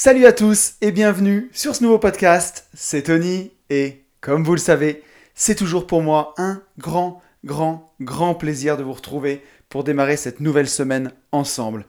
[0.00, 2.68] Salut à tous et bienvenue sur ce nouveau podcast.
[2.72, 5.02] C'est Tony et comme vous le savez,
[5.34, 10.38] c'est toujours pour moi un grand, grand, grand plaisir de vous retrouver pour démarrer cette
[10.38, 11.84] nouvelle semaine ensemble.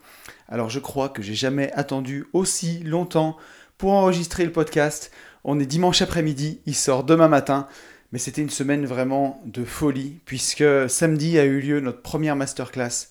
[0.47, 3.37] Alors je crois que j'ai jamais attendu aussi longtemps
[3.77, 5.11] pour enregistrer le podcast.
[5.43, 7.67] On est dimanche après-midi, il sort demain matin.
[8.11, 13.09] Mais c'était une semaine vraiment de folie, puisque samedi a eu lieu notre première masterclass.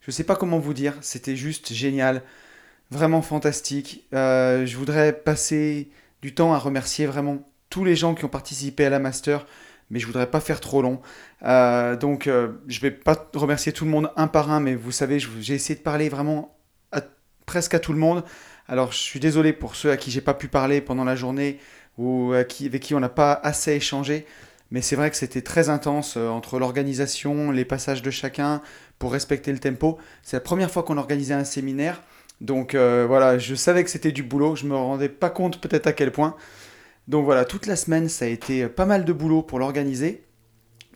[0.00, 2.22] Je ne sais pas comment vous dire, c'était juste génial,
[2.90, 4.06] vraiment fantastique.
[4.14, 5.90] Euh, je voudrais passer
[6.22, 9.46] du temps à remercier vraiment tous les gens qui ont participé à la master,
[9.90, 11.00] mais je voudrais pas faire trop long.
[11.44, 14.92] Euh, donc euh, je vais pas remercier tout le monde un par un, mais vous
[14.92, 16.56] savez, j'ai essayé de parler vraiment
[16.92, 17.02] à,
[17.46, 18.24] presque à tout le monde.
[18.66, 21.58] Alors je suis désolé pour ceux à qui j'ai pas pu parler pendant la journée
[21.96, 24.26] ou avec qui on n'a pas assez échangé.
[24.70, 28.60] Mais c'est vrai que c'était très intense euh, entre l'organisation, les passages de chacun
[28.98, 29.98] pour respecter le tempo.
[30.22, 32.02] C'est la première fois qu'on organisait un séminaire.
[32.40, 34.56] Donc euh, voilà, je savais que c'était du boulot.
[34.56, 36.36] Je me rendais pas compte peut-être à quel point.
[37.08, 40.24] Donc voilà, toute la semaine, ça a été pas mal de boulot pour l'organiser.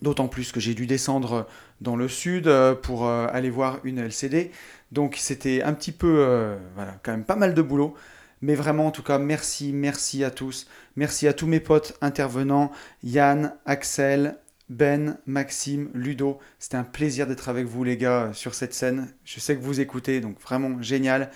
[0.02, 1.46] D'autant plus que j'ai dû descendre
[1.80, 4.50] dans le sud euh, pour aller voir une LCD.
[4.90, 7.94] Donc c'était un petit peu, voilà, quand même pas mal de boulot.
[8.42, 10.66] Mais vraiment, en tout cas, merci, merci à tous.
[10.96, 12.72] Merci à tous mes potes intervenants,
[13.04, 14.36] Yann, Axel,
[14.72, 16.38] Ben, Maxime, Ludo.
[16.58, 19.12] C'était un plaisir d'être avec vous, les gars, sur cette scène.
[19.22, 21.30] Je sais que vous écoutez, donc vraiment génial.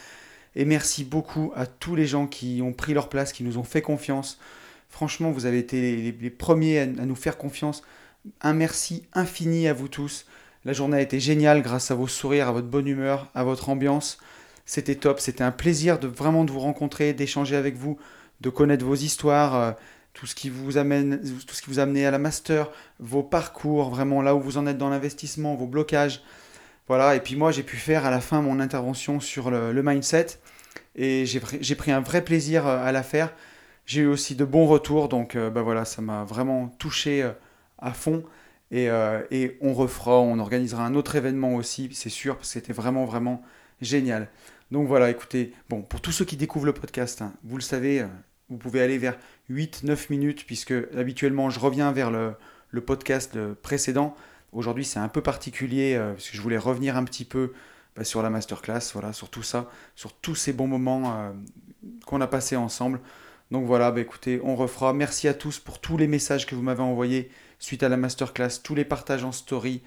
[0.55, 3.63] Et merci beaucoup à tous les gens qui ont pris leur place, qui nous ont
[3.63, 4.41] fait confiance.
[4.89, 7.83] Franchement, vous avez été les, premiers à, nous faire confiance.
[8.41, 10.25] Un merci infini à vous tous.
[10.65, 13.69] La journée a été géniale grâce à vos sourires, à votre bonne humeur, à votre
[13.69, 14.17] ambiance.
[14.65, 17.99] C'était top, c'était un plaisir de vraiment de vous rencontrer, d'échanger avec vous,
[18.41, 19.73] de connaître vos histoires, euh,
[20.17, 23.23] tout ce qui vous amène, tout ce qui vous a amené à la master, vos
[23.23, 26.23] parcours, vraiment là où vous en êtes dans l'investissement, vos blocages.
[26.89, 30.39] Voilà, et puis moi j'ai pu faire à la fin mon intervention sur le, mindset
[30.95, 33.35] et j'ai pris un vrai plaisir euh, à la faire.
[33.85, 37.31] J'ai eu aussi de bons retours, donc euh, bah voilà, ça m'a vraiment touché
[37.79, 38.25] à fond.
[38.73, 38.89] Et,
[39.61, 43.43] on refera, on organisera un autre événement aussi, c'est sûr, parce que c'était vraiment, vraiment
[43.83, 44.29] génial.
[44.71, 48.01] Donc voilà, écoutez, bon, pour tous ceux qui découvrent le podcast, hein, vous le savez,
[48.01, 48.07] euh,
[48.49, 49.19] vous pouvez aller vers
[49.51, 52.35] 8-9 minutes, puisque habituellement je reviens vers le,
[52.85, 54.15] podcast précédent.
[54.53, 57.55] Aujourd'hui c'est un peu particulier, euh, parce que je voulais revenir un petit peu
[57.97, 61.33] bah, sur la masterclass, voilà, sur tout ça, sur tous ces bons moments euh,
[62.05, 63.01] qu'on a passés ensemble.
[63.51, 64.93] Donc voilà, bah, écoutez, on refera.
[64.93, 68.61] Merci à tous pour tous les messages que vous m'avez envoyés suite à la masterclass,
[68.63, 69.83] tous les partages en story,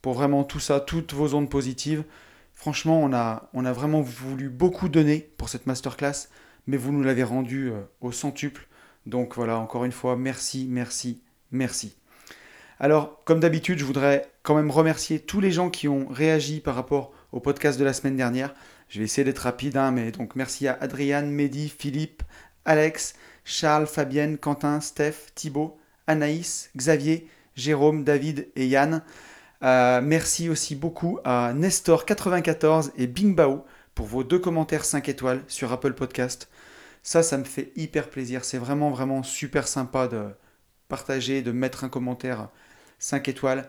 [0.00, 2.04] pour vraiment tout ça, toutes vos ondes positives.
[2.54, 6.28] Franchement, on a, on a vraiment voulu beaucoup donner pour cette masterclass,
[6.66, 8.66] mais vous nous l'avez rendu euh, au centuple.
[9.06, 11.96] Donc voilà, encore une fois, merci, merci, merci.
[12.78, 16.74] Alors, comme d'habitude, je voudrais quand même remercier tous les gens qui ont réagi par
[16.74, 18.54] rapport au podcast de la semaine dernière.
[18.88, 22.22] Je vais essayer d'être rapide, hein, mais donc merci à Adriane, Mehdi, Philippe,
[22.64, 23.14] Alex,
[23.44, 29.02] Charles, Fabienne, Quentin, Steph, Thibaut, Anaïs, Xavier, Jérôme, David et Yann.
[29.62, 33.64] Euh, merci aussi beaucoup à Nestor94 et Bingbao
[33.94, 36.48] pour vos deux commentaires 5 étoiles sur Apple Podcast.
[37.02, 38.44] Ça, ça me fait hyper plaisir.
[38.44, 40.28] C'est vraiment, vraiment super sympa de
[40.88, 42.48] partager, de mettre un commentaire
[42.98, 43.68] 5 étoiles.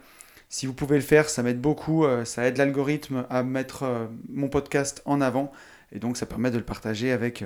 [0.49, 2.05] Si vous pouvez le faire, ça m'aide beaucoup.
[2.05, 5.51] Euh, ça aide l'algorithme à mettre euh, mon podcast en avant.
[5.91, 7.43] Et donc, ça permet de le partager avec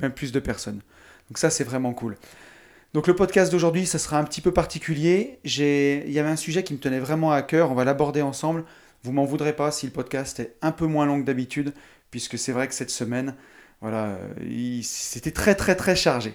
[0.00, 0.80] même plus de personnes.
[1.28, 2.16] Donc ça, c'est vraiment cool.
[2.94, 5.38] Donc le podcast d'aujourd'hui, ça sera un petit peu particulier.
[5.44, 8.64] Il y avait un sujet qui me tenait vraiment à cœur, on va l'aborder ensemble.
[9.02, 11.72] Vous m'en voudrez pas si le podcast est un peu moins long que d'habitude,
[12.10, 13.34] puisque c'est vrai que cette semaine,
[13.82, 14.16] voilà,
[14.82, 16.34] c'était très très très chargé.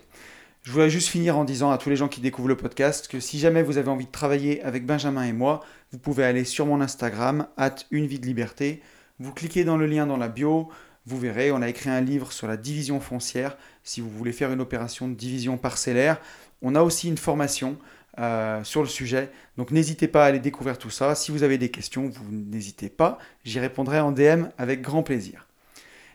[0.63, 3.21] Je voulais juste finir en disant à tous les gens qui découvrent le podcast que
[3.21, 5.63] si jamais vous avez envie de travailler avec Benjamin et moi,
[5.93, 8.81] vous pouvez aller sur mon Instagram, at une vie de liberté.
[9.19, 10.67] Vous cliquez dans le lien dans la bio,
[11.05, 13.55] vous verrez, on a écrit un livre sur la division foncière.
[13.81, 16.19] Si vous voulez faire une opération de division parcellaire,
[16.61, 17.77] on a aussi une formation
[18.19, 19.31] euh, sur le sujet.
[19.55, 21.15] Donc n'hésitez pas à aller découvrir tout ça.
[21.15, 23.19] Si vous avez des questions, vous n'hésitez pas.
[23.45, 25.46] J'y répondrai en DM avec grand plaisir.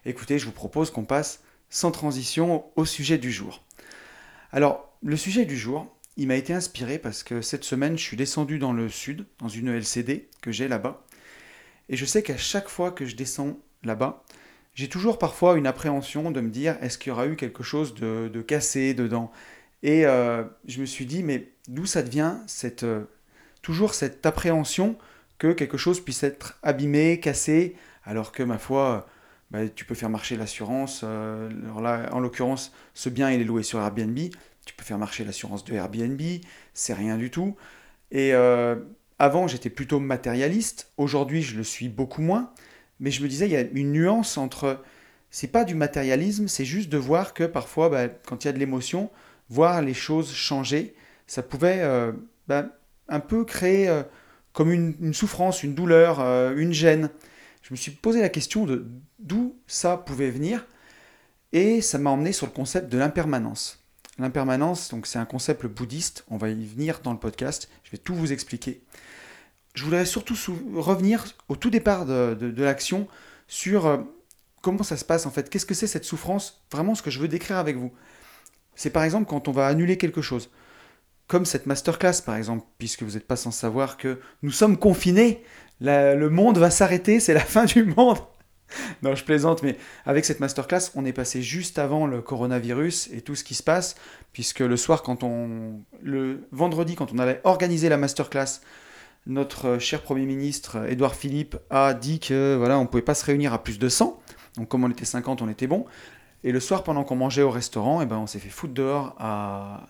[0.04, 3.62] Écoutez, je vous propose qu'on passe sans transition au sujet du jour.
[4.50, 8.16] Alors, le sujet du jour, il m'a été inspiré parce que cette semaine, je suis
[8.16, 11.04] descendu dans le sud, dans une LCD que j'ai là-bas.
[11.88, 14.24] Et je sais qu'à chaque fois que je descends là-bas,
[14.74, 17.94] j'ai toujours parfois une appréhension de me dire est-ce qu'il y aura eu quelque chose
[17.94, 19.30] de, de cassé dedans?
[19.82, 23.04] Et euh, je me suis dit, mais d'où ça devient cette, euh,
[23.62, 24.96] toujours cette appréhension
[25.38, 29.06] que quelque chose puisse être abîmé, cassé, alors que ma foi,
[29.52, 31.02] bah, tu peux faire marcher l'assurance.
[31.04, 34.18] Euh, alors là, en l'occurrence, ce bien il est loué sur Airbnb.
[34.66, 36.20] Tu peux faire marcher l'assurance de Airbnb,
[36.74, 37.56] c'est rien du tout.
[38.10, 38.32] Et
[39.18, 40.92] avant, j'étais plutôt matérialiste.
[40.96, 42.52] Aujourd'hui, je le suis beaucoup moins.
[43.00, 44.80] Mais je me disais, il y a une nuance entre
[45.32, 48.52] c'est pas du matérialisme, c'est juste de voir que parfois, bah, quand il y a
[48.52, 49.10] de l'émotion,
[49.48, 50.94] voir les choses changer,
[51.26, 52.12] ça pouvait euh,
[52.48, 52.66] bah,
[53.08, 54.02] un peu créer euh,
[54.52, 57.08] comme une, souffrance, une douleur, euh, une gêne.
[57.62, 58.86] Je me suis posé la question de
[59.18, 60.66] d'où ça pouvait venir,
[61.52, 63.84] et ça m'a emmené sur le concept de l'impermanence.
[64.18, 67.98] L'impermanence, donc c'est un concept bouddhiste, on va y venir dans le podcast, je vais
[67.98, 68.82] tout vous expliquer.
[69.74, 70.34] Je voudrais surtout
[70.74, 73.08] revenir au tout départ de, de l'action
[73.48, 74.04] sur
[74.62, 76.64] comment ça se passe en fait Qu'est-ce que c'est cette souffrance?
[76.70, 77.92] Vraiment ce que je veux décrire avec vous.
[78.74, 80.50] C'est par exemple quand on va annuler quelque chose.
[81.26, 85.42] Comme cette masterclass par exemple, puisque vous n'êtes pas sans savoir que nous sommes confinés,
[85.82, 88.18] le monde va s'arrêter, c'est la fin du monde.
[89.02, 89.76] non, je plaisante, mais
[90.06, 93.62] avec cette masterclass, on est passé juste avant le coronavirus et tout ce qui se
[93.62, 93.96] passe,
[94.32, 98.60] puisque le soir, quand on, le vendredi, quand on allait organiser la masterclass,
[99.26, 103.24] notre cher Premier ministre Édouard Philippe a dit que voilà, on ne pouvait pas se
[103.24, 104.20] réunir à plus de 100.
[104.56, 105.86] Donc comme on était 50, on était bon.
[106.44, 109.14] Et le soir, pendant qu'on mangeait au restaurant, eh ben, on s'est fait foutre dehors
[109.18, 109.86] à,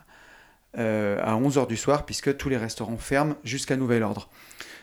[0.77, 4.29] euh, à 11h du soir, puisque tous les restaurants ferment jusqu'à nouvel ordre.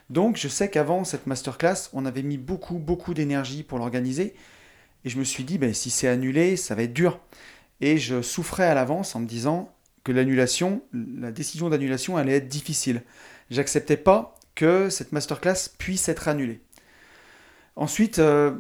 [0.09, 4.35] Donc je sais qu'avant cette masterclass, on avait mis beaucoup, beaucoup d'énergie pour l'organiser.
[5.05, 7.19] Et je me suis dit, ben, si c'est annulé, ça va être dur.
[7.81, 9.73] Et je souffrais à l'avance en me disant
[10.03, 13.03] que l'annulation, la décision d'annulation allait être difficile.
[13.49, 16.61] J'acceptais pas que cette masterclass puisse être annulée.
[17.75, 18.51] Ensuite, euh,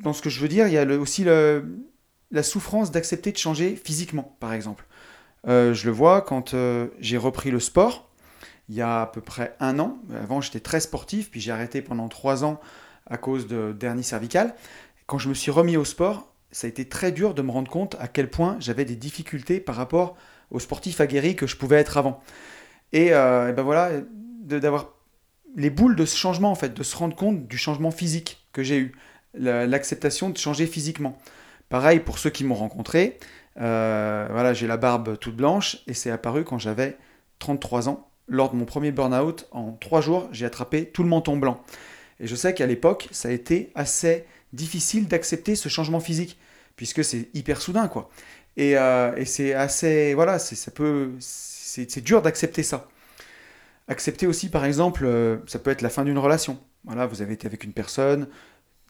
[0.00, 3.76] dans ce que je veux dire, il y a aussi la souffrance d'accepter de changer
[3.76, 4.84] physiquement, par exemple.
[5.48, 8.05] Euh, je le vois quand euh, j'ai repris le sport,
[8.68, 9.98] il y a à peu près un an.
[10.22, 12.60] Avant, j'étais très sportif, puis j'ai arrêté pendant trois ans
[13.06, 14.54] à cause de dernier cervical.
[15.06, 17.70] Quand je me suis remis au sport, ça a été très dur de me rendre
[17.70, 20.16] compte à quel point j'avais des difficultés par rapport
[20.50, 22.20] aux sportifs aguerris que je pouvais être avant.
[22.92, 23.90] Et, euh, ben voilà,
[24.42, 24.92] d'avoir
[25.56, 28.62] les boules de ce changement, en fait, de se rendre compte du changement physique que
[28.62, 28.92] j'ai eu
[29.34, 31.18] l'acceptation de changer physiquement.
[31.68, 33.18] Pareil pour ceux qui m'ont rencontré.
[33.58, 36.96] Euh, voilà, j'ai la barbe toute blanche et c'est apparu quand j'avais
[37.38, 38.08] 33 ans.
[38.28, 41.62] Lors de mon premier burn-out, en 3 jours, j'ai attrapé tout le menton blanc.
[42.18, 46.38] Et je sais qu'à l'époque, ça a été assez difficile d'accepter ce changement physique,
[46.76, 48.10] puisque c'est hyper soudain, quoi.
[48.56, 52.88] Et, euh, c'est assez, voilà, ça peut, c'est dur d'accepter ça.
[53.88, 56.58] Accepter aussi, par exemple, euh, ça peut être la fin d'une relation.
[56.84, 58.28] Voilà, vous avez été avec une personne,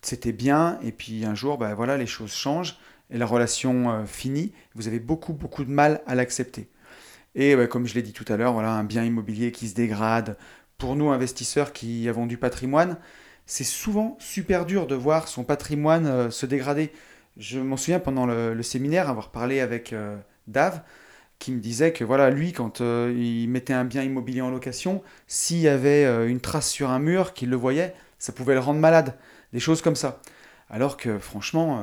[0.03, 2.79] c'était bien, et puis un jour, ben voilà, les choses changent,
[3.11, 6.69] et la relation euh, finit, vous avez beaucoup, beaucoup de mal à l'accepter.
[7.37, 10.37] Et comme je l'ai dit tout à l'heure, voilà, un bien immobilier qui se dégrade,
[10.79, 12.97] pour nous investisseurs qui avons du patrimoine,
[13.45, 16.91] c'est souvent super dur de voir son patrimoine euh, se dégrader.
[17.37, 20.17] Je m'en souviens pendant le, séminaire avoir parlé avec euh,
[20.49, 20.83] Dave,
[21.39, 25.59] qui me disait que voilà, lui, quand il mettait un bien immobilier en location, s'il
[25.59, 29.15] y avait une trace sur un mur, qu'il le voyait, ça pouvait le rendre malade
[29.53, 30.21] des choses comme ça.
[30.71, 31.83] Alors que franchement, euh,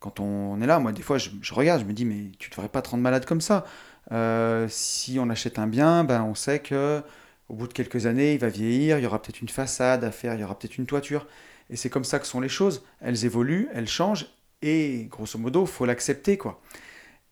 [0.00, 2.68] quand on est là, moi des fois je, regarde, je me dis mais tu devrais
[2.68, 3.64] pas te rendre malade comme ça.
[4.12, 7.02] Euh, si on achète un bien, ben on sait que
[7.48, 10.10] au bout de quelques années, il va vieillir, il y aura peut-être une façade à
[10.10, 11.26] faire, il y aura peut-être une toiture.
[11.70, 12.84] Et c'est comme ça que sont les choses.
[13.00, 14.26] Elles évoluent, elles changent,
[14.62, 16.60] et grosso modo, faut l'accepter quoi.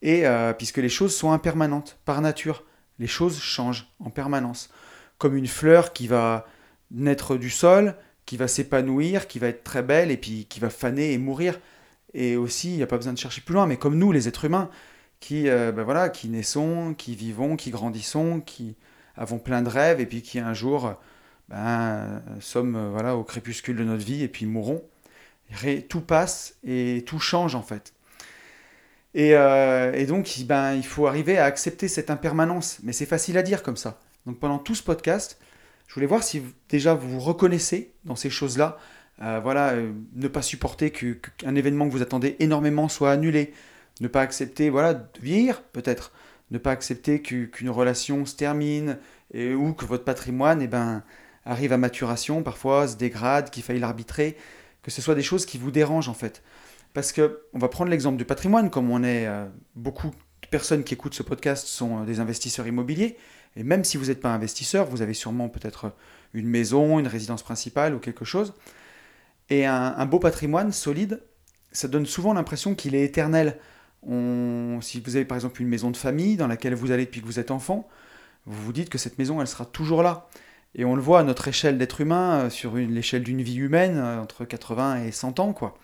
[0.02, 2.64] Et euh, puisque les choses sont impermanentes par nature,
[2.98, 4.70] les choses changent en permanence.
[5.18, 6.46] Comme une fleur qui va
[6.90, 7.94] naître du sol,
[8.26, 11.58] qui va s'épanouir, qui va être très belle et puis qui va faner et mourir.
[12.14, 14.28] Et aussi, il n'y a pas besoin de chercher plus loin, mais comme nous, les
[14.28, 14.70] êtres humains,
[15.22, 18.74] qui, euh, ben voilà, qui naissons, qui vivons, qui grandissons, qui
[19.16, 20.94] avons plein de rêves et puis qui un jour
[21.48, 24.82] ben, sommes euh, voilà, au crépuscule de notre vie et puis mourrons.
[25.88, 27.94] Tout passe et tout change en fait.
[29.14, 32.80] Et, euh, et, donc, ben, il faut arriver à accepter cette impermanence.
[32.82, 34.00] Mais c'est facile à dire comme ça.
[34.26, 35.38] Donc pendant tout ce podcast,
[35.86, 38.76] je voulais voir si déjà vous vous reconnaissez dans ces choses-là.
[39.18, 39.74] Voilà,
[40.16, 43.52] ne pas supporter qu'un événement que vous attendez énormément soit annulé.
[44.02, 46.12] Ne pas accepter, voilà, de vieillir peut-être.
[46.50, 48.98] Ne pas accepter qu'une relation se termine
[49.34, 51.02] ou que votre patrimoine eh ben,
[51.46, 54.36] arrive à maturation, parfois se dégrade, qu'il faille l'arbitrer.
[54.82, 56.42] Que ce soit des choses qui vous dérangent en fait.
[56.94, 60.84] Parce que, on va prendre l'exemple du patrimoine, comme on est euh, beaucoup de personnes
[60.84, 63.16] qui écoutent ce podcast sont des investisseurs immobiliers.
[63.56, 65.92] Et même si vous n'êtes pas investisseur, vous avez sûrement peut-être
[66.34, 68.54] une maison, une résidence principale ou quelque chose.
[69.50, 71.22] Et un, beau patrimoine solide,
[71.72, 73.58] ça donne souvent l'impression qu'il est éternel.
[74.04, 77.26] Si vous avez par exemple une maison de famille dans laquelle vous allez depuis que
[77.26, 77.88] vous êtes enfant,
[78.46, 80.28] vous vous dites que cette maison, elle sera toujours là.
[80.74, 83.98] Et on le voit à notre échelle d'être humain, euh, sur l'échelle d'une vie humaine,
[83.98, 85.78] euh, entre 80 et 100 ans, quoi.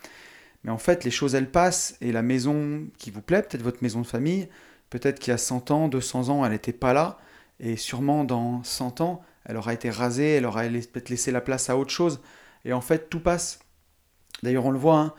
[0.63, 3.81] Mais en fait, les choses, elles passent, et la maison qui vous plaît, peut-être votre
[3.81, 4.49] maison de famille,
[4.89, 7.17] peut-être qu'il y a 100 ans, 200 ans, elle n'était pas là,
[7.59, 11.69] et sûrement dans 100 ans, elle aura été rasée, elle aura peut-être laissé la place
[11.69, 12.19] à autre chose.
[12.65, 13.59] Et en fait, tout passe.
[14.43, 15.13] D'ailleurs, on le voit, hein,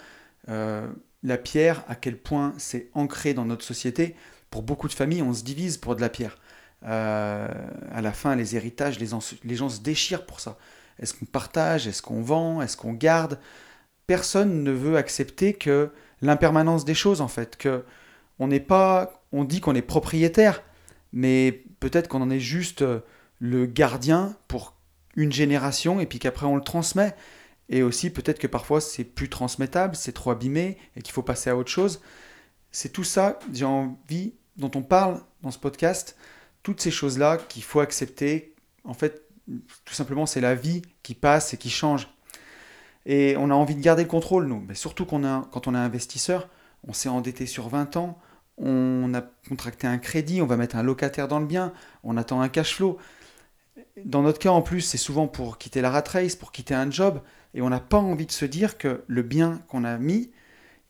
[0.49, 0.89] euh,
[1.23, 4.15] la pierre, à quel point c'est ancré dans notre société.
[4.51, 6.39] Pour beaucoup de familles, on se divise pour de la pierre.
[6.85, 7.49] Euh,
[7.93, 9.09] à la fin, les héritages, les,
[9.45, 10.57] les gens se déchirent pour ça.
[10.99, 11.87] Est-ce qu'on partage?
[11.87, 12.63] Est-ce qu'on vend?
[12.63, 13.39] Est-ce qu'on garde?
[14.07, 17.85] Personne ne veut accepter que l'impermanence des choses, en fait, que
[18.39, 20.63] on n'est pas, on dit qu'on est propriétaire,
[21.13, 22.83] mais peut-être qu'on en est juste
[23.39, 24.75] le gardien pour
[25.17, 27.15] une génération et puis qu'après on le transmet.
[27.71, 31.49] Et aussi peut-être que parfois c'est plus transmettable, c'est trop abîmé et qu'il faut passer
[31.49, 32.03] à autre chose.
[32.73, 36.17] C'est tout ça, j'ai envie, dont on parle dans ce podcast,
[36.63, 38.55] toutes ces choses-là qu'il faut accepter.
[38.85, 39.23] En fait,
[39.85, 42.09] tout simplement, c'est la vie qui passe et qui change.
[43.07, 44.61] Et on a envie de garder le contrôle, nous.
[44.61, 45.23] Mais surtout quand
[45.67, 46.49] on est investisseur,
[46.87, 48.19] on s'est endetté sur 20 ans,
[48.59, 51.73] on a contracté un crédit, on va mettre un locataire dans le bien,
[52.05, 52.99] on attend un cash flow.
[54.05, 56.91] Dans notre cas, en plus, c'est souvent pour quitter la rat race, pour quitter un
[56.91, 57.21] job,
[57.55, 60.31] et on n'a pas envie de se dire que le bien qu'on a mis,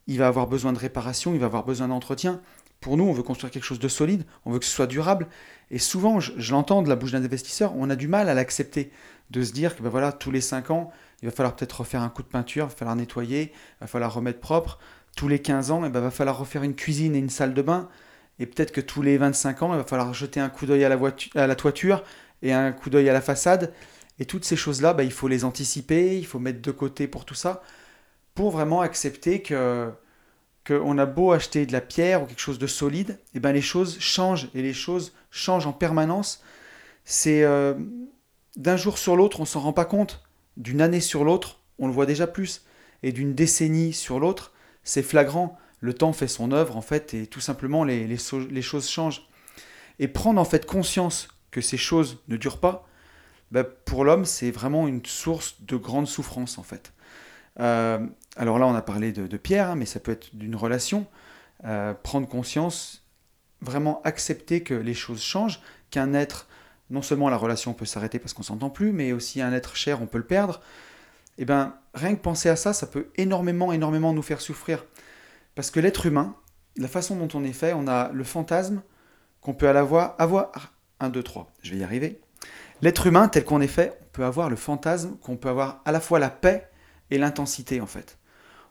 [0.06, 2.40] il va avoir besoin de réparation, il va avoir besoin d'entretien.
[2.80, 5.28] Pour nous, on veut construire quelque chose de solide, on veut que ce soit durable,
[5.70, 8.90] et souvent, je, l'entends de la bouche d'un investisseur, on a du mal à l'accepter,
[9.30, 10.90] de se dire que ben voilà, tous les 5 ans,
[11.22, 13.86] il va falloir peut-être refaire un coup de peinture, il va falloir nettoyer, il va
[13.86, 14.78] falloir remettre propre
[15.16, 17.54] tous les 15 ans, il eh ben, va falloir refaire une cuisine et une salle
[17.54, 17.88] de bain.
[18.38, 20.88] Et peut-être que tous les 25 ans, il va falloir jeter un coup d'œil à,
[20.88, 20.98] la
[21.34, 22.02] à la toiture
[22.42, 23.72] et un coup d'œil à la façade.
[24.20, 27.24] Et toutes ces choses-là, bah, il faut les anticiper, il faut mettre de côté pour
[27.24, 27.62] tout ça,
[28.34, 29.90] pour vraiment accepter que
[30.66, 33.52] qu'on a beau acheter de la pierre ou quelque chose de solide, et eh ben
[33.52, 36.42] les choses changent et les choses changent en permanence.
[37.04, 37.74] C'est euh,
[38.56, 40.22] d'un jour sur l'autre, on s'en rend pas compte.
[40.58, 42.66] D'une année sur l'autre, on le voit déjà plus.
[43.02, 44.52] Et d'une décennie sur l'autre,
[44.84, 45.58] c'est flagrant.
[45.80, 49.26] Le temps fait son œuvre, en fait, et tout simplement, les, les, choses changent.
[49.98, 52.86] Et prendre, en fait, conscience que ces choses ne durent pas,
[53.50, 56.92] bah, pour l'homme, c'est vraiment une source de grande souffrance, en fait.
[57.58, 57.98] Euh,
[58.36, 61.06] alors là, on a parlé de, Pierre, hein, mais ça peut être d'une relation.
[61.64, 63.04] Euh, prendre conscience,
[63.60, 66.46] vraiment accepter que les choses changent, qu'un être,
[66.88, 70.00] non seulement la relation peut s'arrêter parce qu'on s'entend plus, mais aussi un être cher,
[70.00, 70.60] on peut le perdre
[71.40, 74.84] eh bien, rien que penser à ça, ça peut énormément, énormément nous faire souffrir.
[75.54, 76.36] Parce que l'être humain,
[76.76, 78.82] la façon dont on est fait, on a le fantasme
[79.40, 82.20] qu'on peut avoir, avoir 1, 2, 3, je vais y arriver.
[82.82, 85.92] L'être humain, tel qu'on est fait, on peut avoir le fantasme qu'on peut avoir à
[85.92, 86.68] la fois la paix
[87.10, 88.18] et l'intensité, en fait.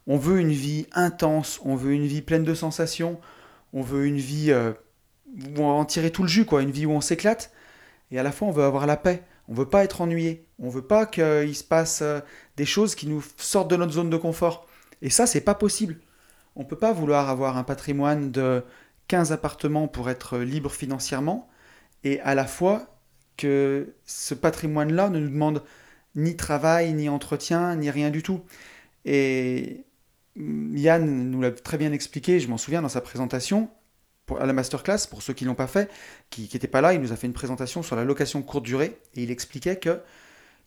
[0.08, 3.20] On veut une vie intense, on veut une vie pleine de sensations,
[3.74, 4.74] on veut une vie euh,
[5.28, 7.51] où on va en tirer tout le jus, quoi, une vie où on s'éclate,
[8.12, 9.24] et à la fois on veut avoir la paix.
[9.50, 10.48] On veut pas être ennuyé.
[10.60, 12.20] On veut pas qu'il se passe euh,
[12.56, 14.68] des choses qui nous sortent de notre zone de confort.
[15.01, 15.98] Et ça, c'est pas possible.
[16.56, 18.63] On peut pas vouloir avoir un patrimoine de
[19.08, 21.50] 15 appartements pour être libre financièrement
[22.04, 22.99] et à la fois
[23.39, 25.63] que ce patrimoine-là ne nous demande
[26.15, 28.41] ni travail, ni entretien, ni rien du tout.
[29.05, 29.86] Et
[30.36, 33.69] Yann nous l'a très bien expliqué, je m'en souviens dans sa présentation,
[34.39, 35.89] à la masterclass, pour ceux qui ne l'ont pas fait,
[36.29, 38.98] qui n'étaient pas là, il nous a fait une présentation sur la location courte durée
[39.15, 40.01] et il expliquait que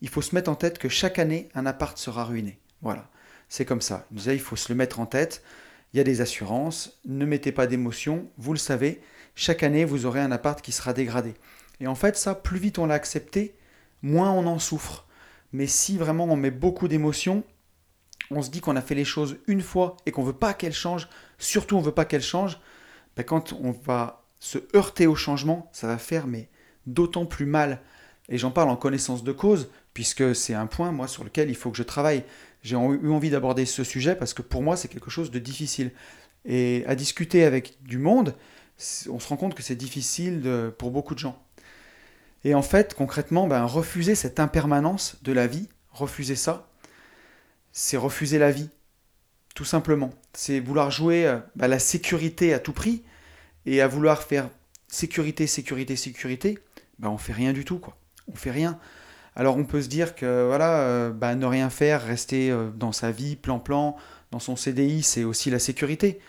[0.01, 2.59] il faut se mettre en tête que chaque année, un appart sera ruiné.
[2.81, 3.09] Voilà,
[3.49, 4.07] c'est comme ça.
[4.11, 5.45] Il nous disait, il faut se le mettre en tête.
[5.93, 9.03] Il y a des assurances, ne mettez pas d'émotion, vous le savez,
[9.35, 11.35] chaque année, vous aurez un appart qui sera dégradé.
[11.83, 13.57] Et en fait, ça, plus vite on l'a accepté,
[14.03, 15.05] moins on en souffre.
[15.53, 17.43] Mais si vraiment on met beaucoup d'émotion,
[18.31, 20.73] on se dit qu'on a fait les choses une fois et qu'on veut pas qu'elles
[20.73, 21.09] changent,
[21.39, 22.61] surtout on veut pas qu'elles changent,
[23.17, 26.49] ben, quand on va se heurter au changement, ça va faire mais
[26.87, 27.83] d'autant plus mal.
[28.29, 31.57] Et j'en parle en connaissance de cause, puisque c'est un point, moi, sur lequel il
[31.57, 32.23] faut que je travaille.
[32.63, 35.91] J'ai eu envie d'aborder ce sujet parce que pour moi, c'est quelque chose de difficile.
[36.45, 38.37] Et à discuter avec du monde,
[39.11, 41.43] on se rend compte que c'est difficile pour beaucoup de gens.
[42.45, 46.69] Et en fait, concrètement, ben, refuser cette impermanence de la vie, refuser ça,
[47.73, 48.71] c'est refuser la vie.
[49.55, 50.11] Tout simplement.
[50.33, 53.03] C'est vouloir jouer euh, bah, la sécurité à tout prix
[53.67, 54.49] et à vouloir faire
[54.89, 56.59] sécurité, sécurité, sécurité,
[56.99, 57.97] bah, on fait rien du tout, quoi.
[58.29, 58.79] On fait rien.
[59.35, 62.93] Alors on peut se dire que voilà, euh, bah, ne rien faire, rester euh, dans
[62.93, 63.97] sa vie, plan-plan,
[64.31, 66.21] dans son CDI, c'est aussi la sécurité.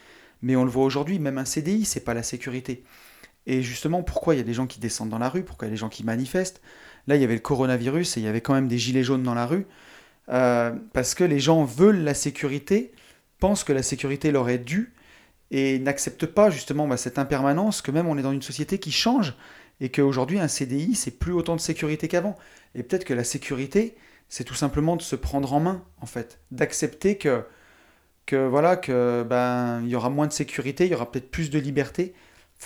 [0.42, 2.84] Mais on le voit aujourd'hui, même un CDI, c'est pas la sécurité.
[3.46, 5.70] Et justement, pourquoi il y a des gens qui descendent dans la rue, pourquoi il
[5.70, 6.62] y a des gens qui manifestent?
[7.08, 9.24] Là, il y avait le coronavirus et il y avait quand même des gilets jaunes
[9.24, 9.66] dans la rue,
[10.28, 12.94] parce que les gens veulent la sécurité,
[13.40, 14.94] pensent que la sécurité leur est due
[15.52, 18.92] et n'acceptent pas justement bah, cette impermanence, que même on est dans une société qui
[18.92, 19.36] change
[19.82, 22.38] et qu'aujourd'hui un CDI c'est plus autant de sécurité qu'avant.
[22.74, 23.96] Et peut-être que la sécurité
[24.30, 27.44] c'est tout simplement de se prendre en main en fait, d'accepter que
[28.26, 31.50] que voilà que ben il y aura moins de sécurité, il y aura peut-être plus
[31.50, 32.14] de liberté.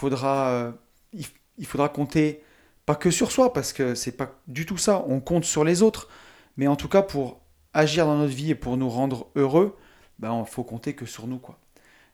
[0.03, 0.71] Euh,
[1.13, 2.43] il, faudra compter
[2.85, 5.03] pas que sur soi parce que c'est pas du tout ça.
[5.07, 6.09] On compte sur les autres,
[6.57, 7.41] mais en tout cas pour
[7.73, 9.77] agir dans notre vie et pour nous rendre heureux,
[10.19, 11.39] bah, faut compter que sur nous.
[11.39, 11.59] quoi.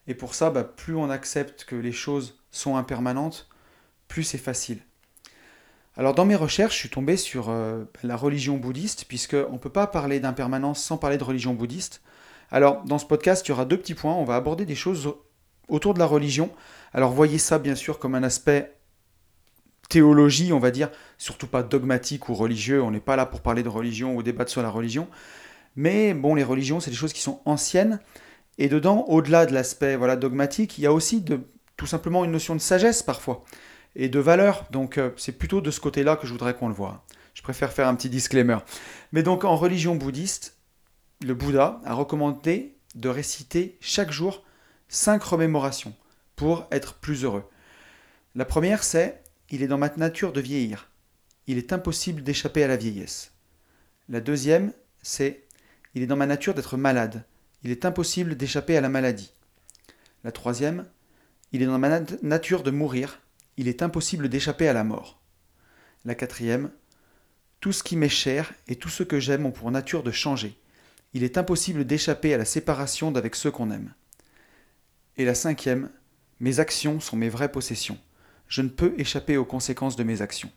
[0.08, 3.48] Et pour ça, bah, plus on accepte que les choses sont impermanentes,
[4.08, 4.80] plus c'est facile.
[5.96, 9.70] Alors dans mes recherches, je suis tombé sur euh, la religion bouddhiste, puisqu'on ne peut
[9.70, 12.02] pas parler d'impermanence sans parler de religion bouddhiste.
[12.50, 14.14] Alors dans ce podcast, il y aura deux petits points.
[14.14, 15.14] On va aborder des choses
[15.68, 16.50] autour de la religion.
[16.94, 18.76] Alors voyez ça bien sûr comme un aspect
[19.90, 22.82] théologie, on va dire, surtout pas dogmatique ou religieux.
[22.82, 25.08] On n'est pas là pour parler de religion ou débattre sur la religion.
[25.76, 28.00] Mais bon, les religions, c'est des choses qui sont anciennes.
[28.58, 31.26] Et dedans, au-delà de l'aspect voilà, dogmatique, il y a aussi
[31.78, 33.44] tout simplement une notion de sagesse parfois
[33.96, 34.66] et de valeur.
[34.72, 37.04] Donc euh, c'est plutôt de ce côté-là que je voudrais qu'on le voit.
[37.34, 38.58] Je préfère faire un petit disclaimer.
[39.12, 40.58] Mais donc en religion bouddhiste,
[41.24, 44.44] le Bouddha a recommandé de réciter chaque jour
[44.88, 45.96] cinq remémorations
[46.72, 47.50] être plus heureux.
[48.36, 50.90] La première c'est Il est dans ma nature de vieillir.
[51.48, 53.32] Il est impossible d'échapper à la vieillesse.
[54.10, 55.44] La deuxième c'est
[55.96, 57.26] Il est dans ma nature d'être malade.
[57.64, 59.34] Il est impossible d'échapper à la maladie.
[60.24, 60.86] La troisième
[61.52, 63.20] Il est dans ma nature de mourir
[63.58, 65.20] il est impossible d'échapper à la mort.
[66.06, 66.72] La quatrième,
[67.60, 70.58] tout ce qui m'est cher et tout ce que j'aime ont pour nature de changer.
[71.14, 73.94] Il est impossible d'échapper à la séparation d'avec ceux qu'on aime.
[75.18, 75.92] Et la cinquième,
[76.40, 77.98] mes actions sont mes vraies possessions.
[78.48, 80.52] Je ne peux échapper aux conséquences de mes actions.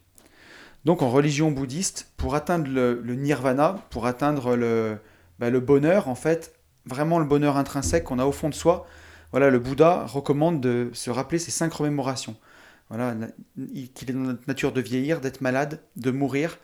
[0.84, 4.98] Donc en religion bouddhiste, pour atteindre le, nirvana, pour atteindre le,
[5.38, 6.54] bah, le bonheur, en fait,
[6.84, 8.86] vraiment le bonheur intrinsèque qu'on a au fond de soi,
[9.32, 12.36] voilà, le Bouddha recommande de se rappeler ces cinq remémorations
[12.88, 13.14] voilà,
[13.94, 16.58] qu'il est dans notre nature de vieillir, d'être malade, de mourir,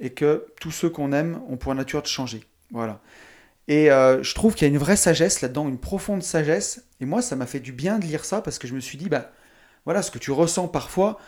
[0.00, 2.44] et que tous ceux qu'on aime ont pour nature de changer.
[2.70, 3.00] Voilà.
[3.68, 6.84] Et euh, je trouve qu'il y a une vraie sagesse là-dedans, une profonde sagesse.
[7.00, 8.98] Et moi, ça m'a fait du bien de lire ça parce que je me suis
[8.98, 9.30] dit, bah
[9.84, 11.18] voilà, ce que tu ressens parfois,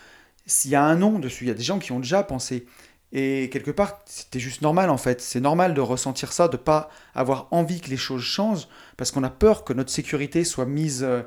[0.45, 2.65] s'il y a un nom dessus, il y a des gens qui ont déjà pensé.
[3.11, 5.21] Et quelque part, c'était juste normal en fait.
[5.21, 9.23] C'est normal de ressentir ça, de pas avoir envie que les choses changent, parce qu'on
[9.23, 11.21] a peur que notre sécurité soit mise, euh,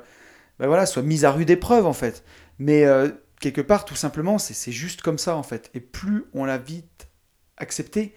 [0.59, 2.23] ben voilà, soit mise à rude épreuve en fait.
[2.59, 5.71] Mais euh, quelque part, tout simplement, c'est juste comme ça en fait.
[5.73, 7.09] Et plus on l'a vite
[7.57, 8.13] accepté,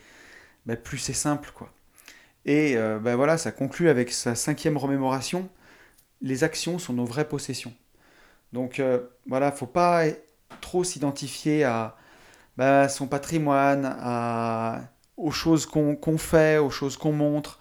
[0.67, 1.73] bah, plus c'est simple quoi.
[2.45, 5.49] Et euh, bah, voilà, ça conclut avec sa cinquième remémoration.
[6.21, 7.75] Les actions sont nos vraies possessions.
[8.53, 10.05] Donc euh, voilà, faut pas
[10.61, 11.97] trop s'identifier à
[12.57, 14.83] bah, son patrimoine, à,
[15.17, 17.59] aux choses qu'on fait, aux choses qu'on montre,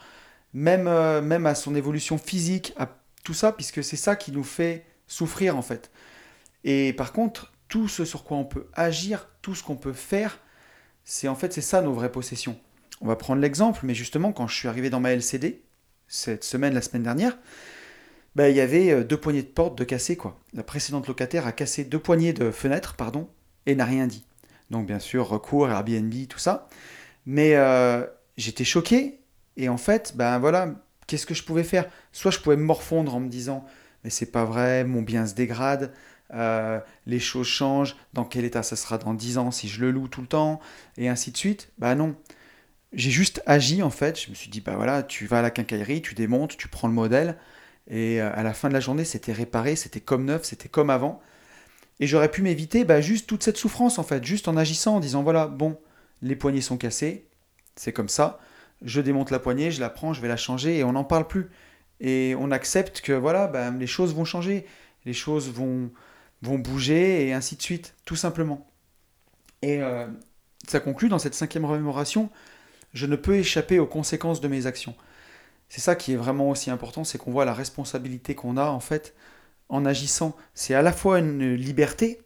[0.54, 0.90] même,
[1.22, 2.90] même à son évolution physique, à
[3.24, 5.92] tout ça, puisque c'est ça qui nous fait souffrir en fait.
[6.64, 10.40] Et par contre, tout ce sur quoi on peut agir, tout ce qu'on peut faire,
[11.04, 12.60] c'est en fait c'est ça nos vraies possessions.
[13.02, 15.62] On va prendre l'exemple, mais justement quand je suis arrivé dans ma LCD
[16.08, 17.38] cette semaine, la semaine dernière,
[18.36, 20.40] bah, il y avait euh, deux poignées de porte de cassées quoi.
[20.54, 23.30] La précédente locataire a cassé deux poignées de fenêtres, pardon,
[23.66, 24.24] et n'a rien dit.
[24.70, 26.70] Donc bien sûr recours, Airbnb, tout ça.
[27.26, 28.06] Mais euh,
[28.38, 29.20] j'étais choqué
[29.58, 30.76] et en fait, ben voilà,
[31.08, 31.90] qu'est-ce que je pouvais faire?
[32.12, 33.66] Soit je pouvais me morfondre en me disant
[34.04, 35.94] mais c'est pas vrai, mon bien se dégrade,
[36.34, 39.92] euh, les choses changent, dans quel état ça sera dans 10 ans si je le
[39.92, 40.60] loue tout le temps,
[40.98, 41.72] et ainsi de suite.
[41.78, 42.16] Bah non.
[42.94, 45.52] J'ai juste agi en fait, je me suis dit, bah voilà, tu vas à la
[45.52, 47.38] quincaillerie, tu démontes, tu prends le modèle,
[47.90, 50.90] et euh, à la fin de la journée, c'était réparé, c'était comme neuf, c'était comme
[50.90, 51.22] avant.
[52.00, 55.00] Et j'aurais pu m'éviter bah, juste toute cette souffrance en fait, juste en agissant, en
[55.00, 55.80] disant, voilà, bon,
[56.22, 57.28] les poignées sont cassées,
[57.76, 58.40] c'est comme ça,
[58.82, 61.28] je démonte la poignée, je la prends, je vais la changer, et on n'en parle
[61.28, 61.50] plus.
[62.00, 64.66] Et on accepte que voilà, bah, les choses vont changer,
[65.06, 65.92] les choses vont,
[66.42, 68.68] vont bouger et ainsi de suite, tout simplement.
[69.62, 70.08] Et euh,
[70.68, 72.30] ça conclut dans cette cinquième remémoration,
[72.94, 74.96] je ne peux échapper aux conséquences de mes actions.
[75.70, 78.80] C'est ça qui est vraiment aussi important, c'est qu'on voit la responsabilité qu'on a en
[78.80, 79.16] fait
[79.70, 80.36] en agissant.
[80.54, 82.22] C'est à la fois une liberté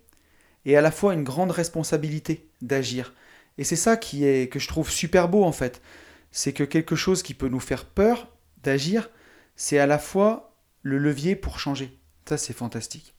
[0.66, 3.14] et à la fois une grande responsabilité d'agir.
[3.58, 5.82] Et c'est ça qui est que je trouve super beau en fait,
[6.32, 8.28] c'est que quelque chose qui peut nous faire peur
[8.64, 9.10] d'agir,
[9.56, 11.98] c'est à la fois le levier pour changer.
[12.26, 13.16] Ça c'est fantastique.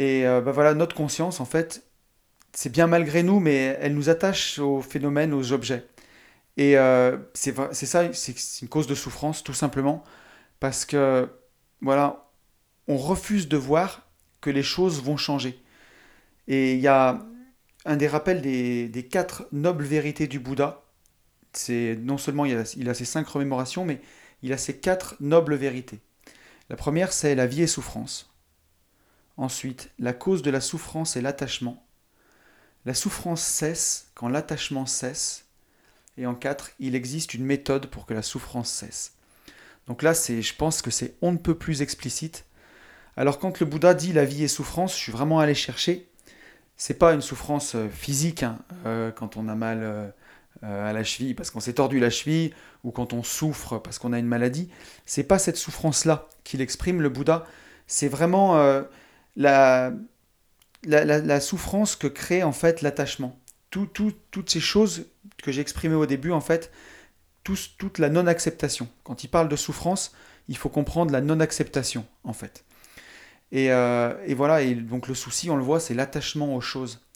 [0.00, 1.84] Et euh, bah voilà, notre conscience, en fait,
[2.54, 5.84] c'est bien malgré nous, mais elle nous attache aux phénomènes, aux objets.
[6.60, 7.54] Et euh, c'est
[7.86, 10.04] ça, c'est une cause de souffrance, tout simplement,
[10.60, 11.26] parce que,
[11.80, 12.30] voilà,
[12.86, 14.06] on refuse de voir
[14.42, 15.58] que les choses vont changer.
[16.48, 17.24] Et il y a
[17.86, 20.84] un des rappels des, quatre nobles vérités du Bouddha.
[21.54, 24.02] C'est non seulement il a, il a ses cinq remémorations, mais
[24.42, 26.00] il a ses quatre nobles vérités.
[26.68, 28.34] La première, c'est la vie et souffrance.
[29.38, 31.86] Ensuite, la cause de la souffrance est l'attachement.
[32.84, 35.46] La souffrance cesse quand l'attachement cesse.
[36.20, 39.14] Et en quatre, il existe une méthode pour que la souffrance cesse.
[39.86, 42.44] Donc là, c'est, je pense que c'est on ne peut plus explicite.
[43.16, 46.10] Alors quand le Bouddha dit la vie est souffrance, je suis vraiment allé chercher.
[46.76, 50.10] C'est pas une souffrance euh, physique hein, euh, quand on a mal, euh,
[50.62, 52.52] à la cheville parce qu'on s'est tordu la cheville
[52.84, 54.68] ou quand on souffre parce qu'on a une maladie.
[55.06, 57.46] C'est pas cette souffrance-là qu'il exprime, le Bouddha.
[57.86, 58.62] C'est vraiment
[59.36, 59.92] la,
[60.84, 63.40] la, souffrance que crée en fait l'attachement.
[63.70, 65.06] toutes ces choses
[65.42, 66.70] que j'ai exprimées au début, en fait,
[67.42, 68.88] toute la non-acceptation.
[69.04, 70.12] Quand il parle de souffrance,
[70.48, 72.64] il faut comprendre la non-acceptation, en fait.
[73.52, 77.06] Et, euh, voilà, et donc le souci, on le voit, c'est l'attachement aux choses.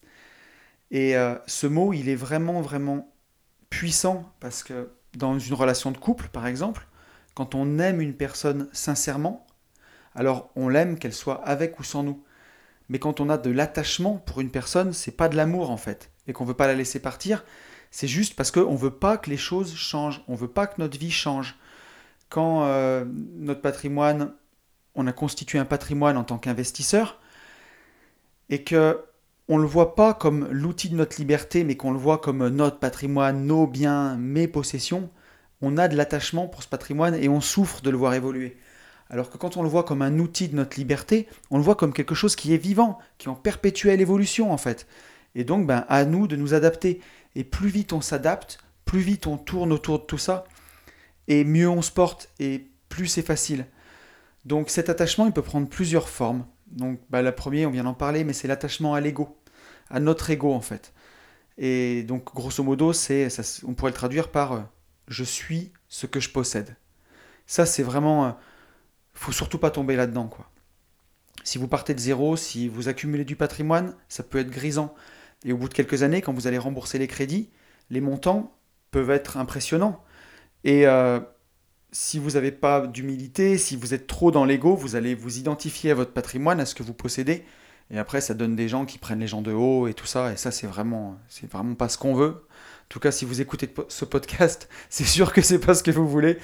[0.91, 3.13] Et euh, ce mot, il est vraiment, vraiment
[3.71, 6.87] puissant, parce que dans une relation de couple, par exemple,
[7.35, 9.47] quand on aime une personne sincèrement,
[10.15, 12.23] alors on l'aime qu'elle soit avec ou sans nous.
[12.89, 16.11] Mais quand on a de l'attachement pour une personne, c'est pas de l'amour en fait,
[16.27, 17.45] et qu'on veut pas la laisser partir,
[17.95, 20.99] c'est juste parce qu'on veut pas que les choses changent, on veut pas que notre
[20.99, 21.55] vie change.
[22.29, 23.05] Quand euh,
[23.37, 24.33] notre patrimoine,
[24.97, 27.21] on a constitué un patrimoine en tant qu'investisseur,
[28.51, 29.05] et que
[29.47, 32.81] on le voit pas comme l'outil de notre liberté, mais qu'on le voit comme notre
[32.81, 35.09] patrimoine, nos biens, mes possessions,
[35.63, 38.57] on a de l'attachement pour ce patrimoine et on souffre de le voir évoluer.
[39.09, 41.77] Alors que quand on le voit comme un outil de notre liberté, on le voit
[41.77, 44.89] comme quelque chose qui est vivant, qui est en perpétuelle évolution en fait.
[45.37, 47.01] Et donc, ben, à nous de nous adapter.
[47.35, 50.45] Et plus vite on s'adapte, plus vite on tourne autour de tout ça,
[51.29, 53.67] et mieux on se porte, et plus c'est facile.
[54.45, 56.47] Donc cet attachement, il peut prendre plusieurs formes.
[56.67, 59.39] Donc ben, la première, on vient d'en parler, mais c'est l'attachement à l'ego,
[59.91, 60.93] à notre ego en fait.
[61.59, 63.29] Et donc grosso modo, c'est,
[63.67, 64.61] on pourrait le traduire par euh,
[65.09, 66.77] je suis ce que je possède.
[67.47, 68.27] Ça, c'est vraiment...
[68.27, 68.31] Euh,
[69.13, 70.51] faut surtout pas tomber là-dedans, quoi.
[71.45, 74.95] Si vous partez de zéro, si vous accumulez du patrimoine, ça peut être grisant.
[75.45, 77.51] Et au bout de quelques années, quand vous allez rembourser les crédits,
[77.91, 78.57] les montants
[78.91, 80.03] peuvent être impressionnants.
[80.65, 81.21] Et euh,
[81.93, 85.91] si vous n'avez pas d'humilité, si vous êtes trop dans l'ego, vous allez vous identifier
[85.91, 87.45] à votre patrimoine, à ce que vous possédez.
[87.91, 90.33] Et après, ça donne des gens qui prennent les gens de haut et tout ça.
[90.33, 92.47] Et ça, c'est vraiment, c'est vraiment pas ce qu'on veut.
[92.85, 95.91] En tout cas, si vous écoutez ce podcast, c'est sûr que c'est pas ce que
[95.91, 96.39] vous voulez.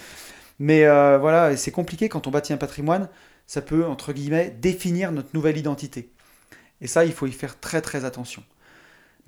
[0.59, 3.09] Mais euh, voilà, c'est compliqué quand on bâtit un patrimoine,
[3.47, 6.13] ça peut, entre guillemets, définir notre nouvelle identité.
[6.83, 8.43] Et ça, il faut y faire très très attention.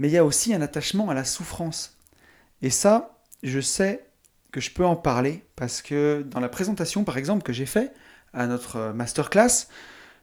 [0.03, 1.97] Mais il y a aussi un attachement à la souffrance.
[2.61, 4.05] Et ça, je sais
[4.51, 7.93] que je peux en parler parce que dans la présentation, par exemple, que j'ai fait
[8.35, 9.69] à notre masterclass,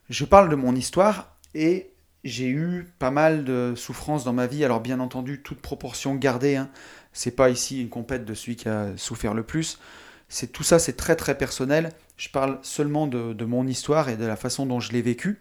[0.09, 1.93] je parle de mon histoire et
[2.25, 4.65] j'ai eu pas mal de souffrances dans ma vie.
[4.65, 6.57] Alors bien entendu, toute proportion gardée.
[6.57, 6.69] Hein.
[7.13, 9.79] C'est pas ici une compète de celui qui a souffert le plus
[10.29, 11.89] c'est tout ça, c'est très très personnel.
[12.15, 15.39] Je parle seulement de, mon histoire et de la façon dont je l'ai vécu.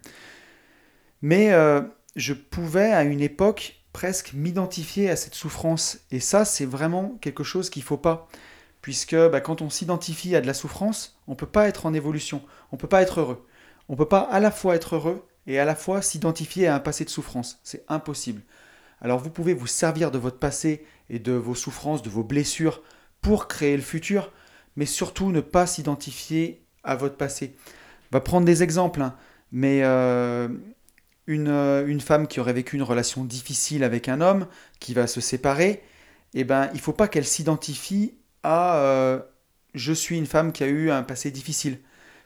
[1.20, 1.83] Mais euh,
[2.16, 5.98] je pouvais à une époque presque m'identifier à cette souffrance.
[6.11, 8.29] Et ça, c'est vraiment quelque chose qu'il ne faut pas.
[8.83, 11.94] Puisque bah, quand on s'identifie à de la souffrance, on ne peut pas être en
[11.94, 13.46] évolution, on ne peut pas être heureux.
[13.88, 16.74] On ne peut pas à la fois être heureux et à la fois s'identifier à
[16.74, 17.59] un passé de souffrance.
[17.64, 18.42] C'est impossible.
[19.01, 22.83] Alors vous pouvez vous servir de votre passé et de vos souffrances, de vos blessures
[23.20, 24.33] pour créer le futur,
[24.77, 27.57] mais surtout ne pas s'identifier à votre passé.
[28.12, 29.16] On va prendre des exemples, hein.
[29.53, 30.48] mais euh,
[31.29, 34.49] une, euh, une, femme qui aurait vécu une relation difficile avec un homme,
[34.81, 35.85] qui va se séparer,
[36.35, 39.21] eh ben, il ne faut pas qu'elle s'identifie à euh,
[39.75, 41.79] je suis une femme qui a eu un passé difficile.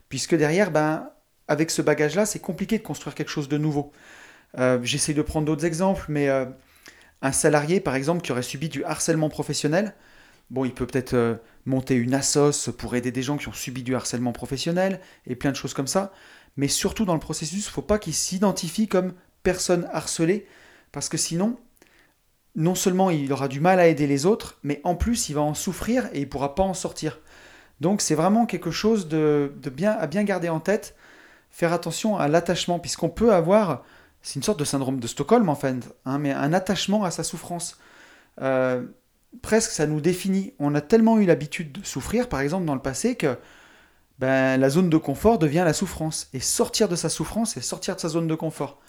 [0.09, 1.11] Puisque derrière, ben,
[1.47, 3.91] avec ce bagage-là, c'est compliqué de construire quelque chose de nouveau.
[4.83, 9.29] J'essaie de prendre d'autres exemples, mais un salarié, par exemple, qui aurait subi du harcèlement
[9.29, 9.95] professionnel,
[10.49, 11.35] Bon, il peut peut-être euh,
[11.65, 15.51] monter une assos pour aider des gens qui ont subi du harcèlement professionnel et plein
[15.51, 16.11] de choses comme ça.
[16.57, 19.13] Mais surtout dans le processus, il ne faut pas qu'il s'identifie comme
[19.43, 20.47] personne harcelée,
[20.91, 21.57] parce que sinon,
[22.55, 25.41] non seulement il aura du mal à aider les autres, mais en plus il va
[25.41, 27.19] en souffrir et il ne pourra pas en sortir.
[27.81, 30.95] Donc c'est vraiment quelque chose de, bien, à bien garder en tête,
[31.49, 33.83] faire attention à l'attachement, puisqu'on peut avoir,
[34.21, 37.23] c'est une sorte de syndrome de Stockholm en fait, hein, mais un attachement à sa
[37.23, 37.79] souffrance.
[38.41, 38.83] Euh,
[39.41, 40.53] presque ça nous définit.
[40.59, 43.37] On a tellement eu l'habitude de souffrir, par exemple, dans le passé, que
[44.19, 46.29] ben, la zone de confort devient la souffrance.
[46.33, 48.79] Et sortir de sa souffrance, c'est sortir de sa zone de confort.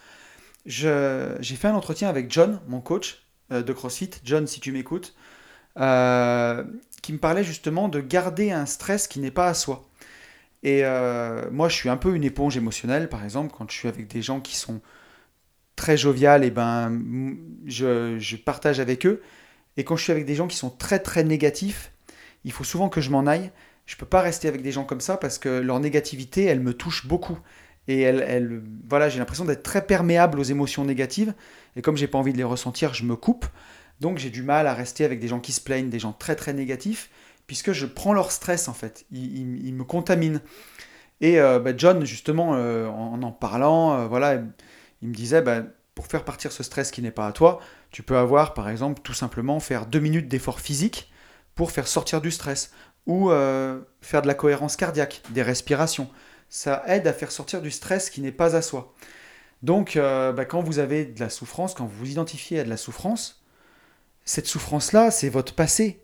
[0.66, 4.10] J'ai fait un entretien avec John, mon coach euh, de CrossFit.
[4.24, 5.14] John, si tu m'écoutes,
[5.78, 6.64] euh,
[7.02, 9.88] qui me parlait justement de garder un stress qui n'est pas à soi.
[10.62, 13.88] Et euh, moi, je suis un peu une éponge émotionnelle, par exemple, quand je suis
[13.88, 14.80] avec des gens qui sont
[15.76, 17.02] très joviales, et ben,
[17.66, 19.22] je, je partage avec eux.
[19.76, 21.92] Et quand je suis avec des gens qui sont très très négatifs,
[22.44, 23.50] il faut souvent que je m'en aille.
[23.86, 26.74] Je peux pas rester avec des gens comme ça parce que leur négativité, elle me
[26.74, 27.38] touche beaucoup.
[27.86, 31.34] Et elle, elle voilà, j'ai l'impression d'être très perméable aux émotions négatives.
[31.76, 33.46] Et comme j'ai pas envie de les ressentir, je me coupe.
[34.00, 36.36] Donc j'ai du mal à rester avec des gens qui se plaignent, des gens très
[36.36, 37.10] très négatifs,
[37.46, 39.04] puisque je prends leur stress en fait.
[39.12, 40.40] Ils, me contaminent.
[41.20, 44.42] Et euh, bah, John, justement, euh, en en parlant, euh, voilà,
[45.02, 45.62] il me disait, bah,
[45.94, 49.00] pour faire partir ce stress qui n'est pas à toi, tu peux avoir par exemple
[49.02, 51.12] tout simplement faire deux minutes d'effort physique
[51.54, 52.72] pour faire sortir du stress
[53.06, 56.08] ou euh, faire de la cohérence cardiaque, des respirations.
[56.48, 58.94] Ça aide à faire sortir du stress qui n'est pas à soi.
[59.62, 62.70] Donc euh, bah, quand vous avez de la souffrance, quand vous vous identifiez à de
[62.70, 63.42] la souffrance,
[64.24, 66.00] cette souffrance-là, c'est votre passé.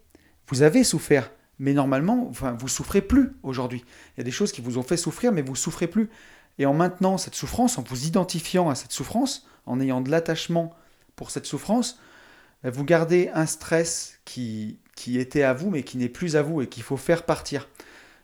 [0.49, 3.85] Vous avez souffert, mais normalement, vous souffrez plus aujourd'hui.
[4.17, 6.11] Il y a des choses qui vous ont fait souffrir, mais vous souffrez plus.
[6.59, 10.75] Et en maintenant cette souffrance, en vous identifiant à cette souffrance, en ayant de l'attachement
[11.17, 11.99] pour cette souffrance,
[12.65, 16.69] vous gardez un stress qui, était à vous mais qui n'est plus à vous et
[16.69, 17.69] qu'il faut faire partir.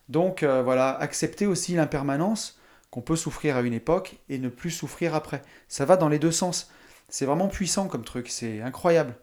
[0.09, 4.71] Donc euh, voilà, accepter aussi l'impermanence qu'on peut souffrir à une époque et ne plus
[4.71, 5.43] souffrir après.
[5.69, 6.71] Ça va dans les deux sens.
[7.09, 9.15] C'est vraiment puissant comme truc, c'est incroyable.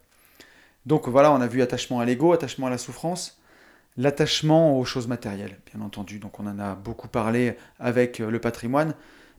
[0.85, 3.39] Donc voilà, on a vu attachement à l'ego, attachement à la souffrance,
[3.97, 6.19] l'attachement aux choses matérielles, bien entendu.
[6.19, 8.95] Donc on en a beaucoup parlé avec euh, le patrimoine.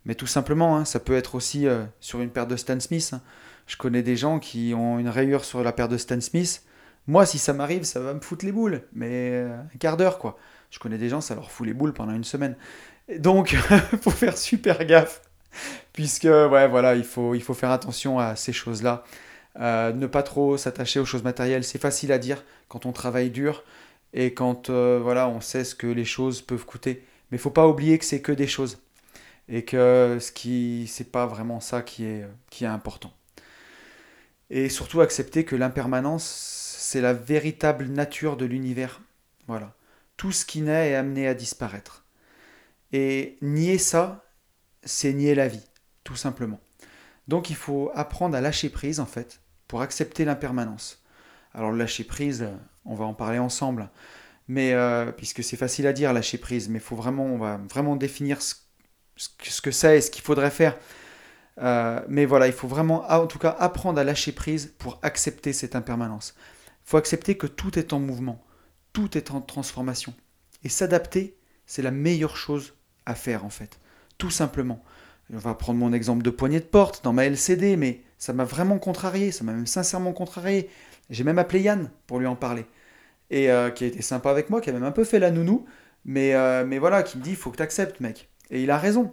[0.07, 3.11] Mais tout simplement, hein, ça peut être aussi euh, sur une paire de Stan Smith.
[3.13, 3.23] Hein.
[3.67, 6.63] Je connais des gens qui ont une rayure sur la paire de Stan Smith.
[7.07, 8.83] Moi, si ça m'arrive, ça va me foutre les boules.
[8.93, 10.39] Mais euh, un quart d'heure, quoi.
[10.71, 12.57] Je connais des gens, ça leur fout les boules pendant une semaine.
[13.19, 13.59] donc, il
[14.03, 15.23] faut faire super gaffe.
[15.93, 19.05] Puisque, ouais, voilà, il faut, il faut faire attention à ces choses-là.
[19.61, 21.65] Euh, ne pas trop s'attacher aux choses matérielles.
[21.65, 23.65] C'est facile à dire quand on travaille dur
[24.13, 27.05] et quand voilà, on sait ce que les choses peuvent coûter.
[27.31, 28.79] Mais il faut pas oublier que c'est que des choses
[29.49, 33.13] et que ce qui c'est pas vraiment ça qui est, qui est important.
[34.51, 36.25] Et surtout accepter que l'impermanence,
[36.79, 39.01] c'est la véritable nature de l'univers.
[39.47, 39.75] Voilà.
[40.17, 42.05] Tout ce qui naît est amené à disparaître.
[42.93, 44.25] Et nier ça,
[44.85, 45.67] c'est nier la vie,
[46.05, 46.61] tout simplement.
[47.27, 51.03] Donc il faut apprendre à lâcher prise, en fait, pour accepter l'impermanence.
[51.53, 52.49] Alors lâcher prise,
[52.85, 53.91] on va en parler ensemble,
[54.47, 57.97] mais euh, puisque c'est facile à dire lâcher prise, mais faut vraiment, on va vraiment
[57.97, 58.55] définir ce
[59.17, 60.77] ce que c'est et ce qu'il faudrait faire.
[61.61, 65.53] Euh, mais voilà, il faut vraiment, en tout cas, apprendre à lâcher prise pour accepter
[65.53, 66.35] cette impermanence.
[66.87, 68.45] Il faut accepter que tout est en mouvement,
[68.93, 70.15] tout est en transformation.
[70.65, 71.37] Et s'adapter,
[71.67, 72.75] c'est la meilleure chose
[73.07, 73.79] à faire en fait.
[74.19, 74.83] Tout simplement.
[75.33, 78.45] On va prendre mon exemple de poignée de porte dans ma LCD, mais ça m'a
[78.45, 80.69] vraiment contrarié, ça m'a même sincèrement contrarié.
[81.11, 82.67] J'ai même appelé Yann pour lui en parler.
[83.31, 85.31] Et euh, qui a été sympa avec moi, qui a même un peu fait la
[85.31, 85.65] nounou,
[86.05, 88.29] mais, euh, mais voilà, qui me dit, il faut que tu acceptes, mec.
[88.51, 89.13] Et il a raison.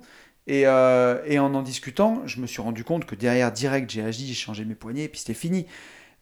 [0.49, 4.27] Euh, et, en en discutant, je me suis rendu compte que derrière, direct, j'ai agi,
[4.27, 5.67] j'ai changé mes poignets, et puis c'était fini.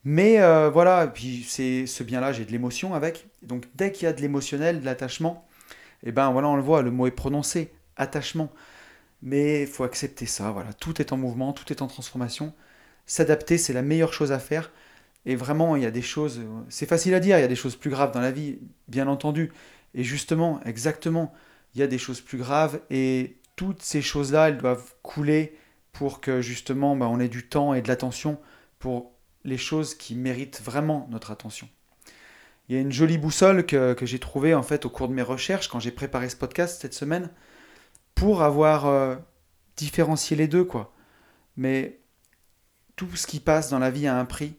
[0.05, 3.27] Mais euh, voilà, puis c'est ce bien-là, j'ai de l'émotion avec.
[3.41, 5.47] Donc dès qu'il y a de l'émotionnel, de l'attachement,
[6.03, 8.51] et eh ben voilà, on le voit, le mot est prononcé, attachement.
[9.21, 10.73] Mais il faut accepter ça, voilà.
[10.73, 12.53] Tout est en mouvement, tout est en transformation.
[13.05, 14.71] S'adapter, c'est la meilleure chose à faire.
[15.25, 17.55] Et vraiment, il y a des choses, c'est facile à dire, il y a des
[17.55, 19.51] choses plus graves dans la vie, bien entendu.
[19.95, 21.34] Et justement, exactement,
[21.75, 25.53] il y a des choses plus graves et toutes ces choses-là, elles doivent couler
[25.91, 28.39] pour que justement bah, on ait du temps et de l'attention
[28.79, 29.11] pour
[29.43, 31.67] les choses qui méritent vraiment notre attention.
[32.69, 35.21] Il y a une jolie boussole que, j'ai trouvée en fait au cours de mes
[35.21, 37.29] recherches quand j'ai préparé ce podcast cette semaine
[38.15, 39.17] pour avoir euh,
[39.75, 40.93] différencié les deux quoi.
[41.57, 41.99] Mais
[42.95, 44.55] tout ce qui passe dans la vie a un prix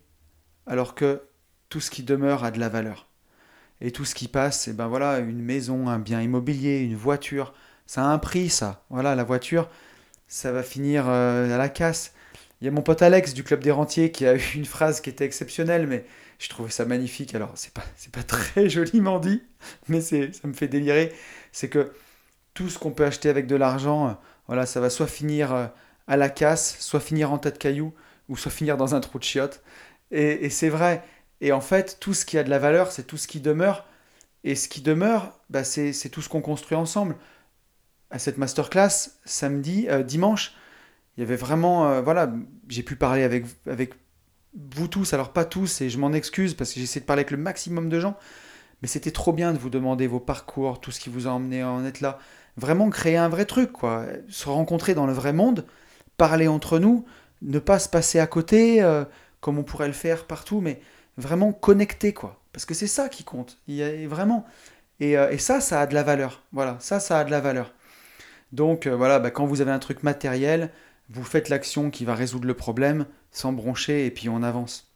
[0.66, 1.22] alors que
[1.70, 3.08] tout ce qui demeure a de la valeur.
[3.80, 7.54] Et tout ce qui passe, c'est ben voilà, une maison, un bien immobilier, une voiture,
[7.90, 8.84] ça a un prix, ça.
[8.88, 9.68] Voilà, la voiture,
[10.28, 12.14] ça va finir euh, à la casse.
[12.60, 15.00] Il y a mon pote Alex du Club des Rentiers qui a eu une phrase
[15.00, 16.04] qui était exceptionnelle, mais
[16.38, 17.34] je trouvais ça magnifique.
[17.34, 19.42] Alors, c'est pas, pas très joliment dit,
[19.88, 21.12] mais ça me fait délirer.
[21.50, 21.90] C'est que
[22.54, 24.12] tout ce qu'on peut acheter avec de l'argent, euh,
[24.46, 25.66] voilà, ça va soit finir euh,
[26.06, 27.92] à la casse, soit finir en tas de cailloux,
[28.28, 29.64] ou soit finir dans un trou de chiottes.
[30.12, 31.02] Et, et c'est vrai.
[31.40, 33.84] Et en fait, tout ce qui a de la valeur, c'est tout ce qui demeure.
[34.44, 37.16] Et ce qui demeure, bah, c'est tout ce qu'on construit ensemble.
[38.10, 40.54] À cette masterclass, samedi, euh, dimanche,
[41.16, 41.88] il y avait vraiment.
[41.88, 42.32] Euh, voilà,
[42.68, 43.44] j'ai pu parler avec,
[44.54, 47.30] vous tous, alors pas tous, et je m'en excuse parce que j'essaie de parler avec
[47.30, 48.16] le maximum de gens.
[48.82, 51.60] Mais c'était trop bien de vous demander vos parcours, tout ce qui vous a emmené
[51.62, 52.18] à en être là.
[52.56, 54.06] Vraiment créer un vrai truc, quoi.
[54.28, 55.66] Se rencontrer dans le vrai monde,
[56.16, 57.04] parler entre nous,
[57.42, 59.04] ne pas se passer à côté, euh,
[59.40, 60.80] comme on pourrait le faire partout, mais
[61.18, 62.40] vraiment connecté, quoi.
[62.52, 63.58] Parce que c'est ça qui compte.
[63.68, 64.46] Il y a vraiment.
[65.00, 66.42] Et, et, ça, ça a de la valeur.
[66.52, 67.72] Voilà, ça, ça a de la valeur.
[68.52, 70.70] Donc euh, voilà, bah, quand vous avez un truc matériel,
[71.08, 74.92] vous faites l'action qui va résoudre le problème sans broncher et puis on avance.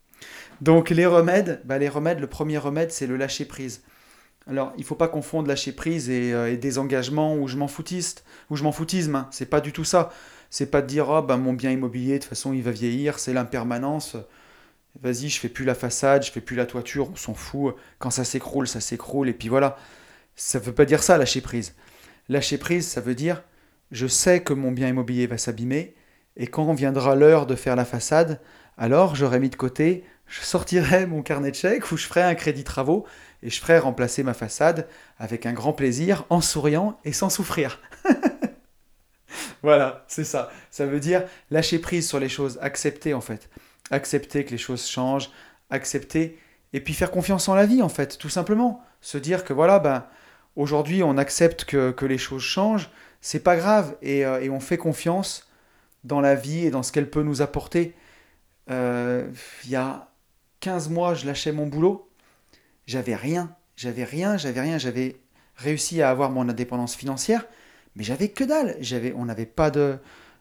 [0.61, 3.83] Donc les remèdes, bah, les remèdes, le premier remède, c'est le lâcher prise.
[4.47, 8.25] Alors, il faut pas confondre lâcher prise et, euh, des engagements où je m'en foutiste,
[8.51, 9.15] où je m'en foutisme.
[9.15, 9.29] Hein.
[9.31, 10.11] C'est pas du tout ça.
[10.51, 13.19] C'est pas de dire oh, bah, mon bien immobilier de toute façon il va vieillir,
[13.19, 14.17] c'est l'impermanence
[15.01, 17.75] vas-y, je fais plus la façade, je fais plus la toiture, on s'en fout.
[17.99, 19.77] Quand ça s'écroule, ça s'écroule, et puis voilà.
[20.37, 21.75] Ça ne veut pas dire ça, lâcher prise.
[22.29, 23.43] Lâcher prise, ça veut dire,
[23.91, 25.95] je sais que mon bien immobilier va s'abîmer,
[26.37, 28.41] Et quand viendra l'heure de faire la façade,
[28.77, 32.35] alors j'aurai mis de côté, je sortirai mon carnet de chèques où je ferai un
[32.35, 33.07] crédit travaux
[33.43, 37.79] et je ferai remplacer ma façade avec un grand plaisir, en souriant et sans souffrir.
[39.63, 40.51] voilà, c'est ça.
[40.71, 43.49] Ça veut dire lâcher prise sur les choses, accepter en fait.
[43.91, 45.31] Accepter que les choses changent,
[45.71, 46.39] accepter
[46.73, 48.83] et puis faire confiance en la vie en fait, tout simplement.
[49.03, 50.07] Se dire que voilà, ben,
[50.57, 52.91] aujourd'hui on accepte que, les choses changent,
[53.21, 55.49] c'est pas grave et, euh, et on fait confiance
[56.05, 57.95] dans la vie et dans ce qu'elle peut nous apporter.
[58.71, 59.27] Euh,
[59.65, 60.11] il y a
[60.61, 62.09] 15 mois, je lâchais mon boulot.
[62.87, 63.55] J'avais rien.
[63.77, 64.79] J'avais rien, j'avais rien.
[64.79, 65.17] J'avais
[65.57, 67.47] réussi à avoir mon indépendance financière,
[67.97, 68.77] mais j'avais que dalle.
[69.17, 69.99] On n'avait pas de,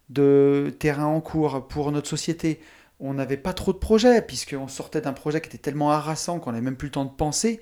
[0.10, 2.62] de terrain en cours pour notre société.
[3.00, 6.52] On n'avait pas trop de projets, puisqu'on sortait d'un projet qui était tellement harassant qu'on
[6.52, 7.62] n'avait même plus le temps de penser.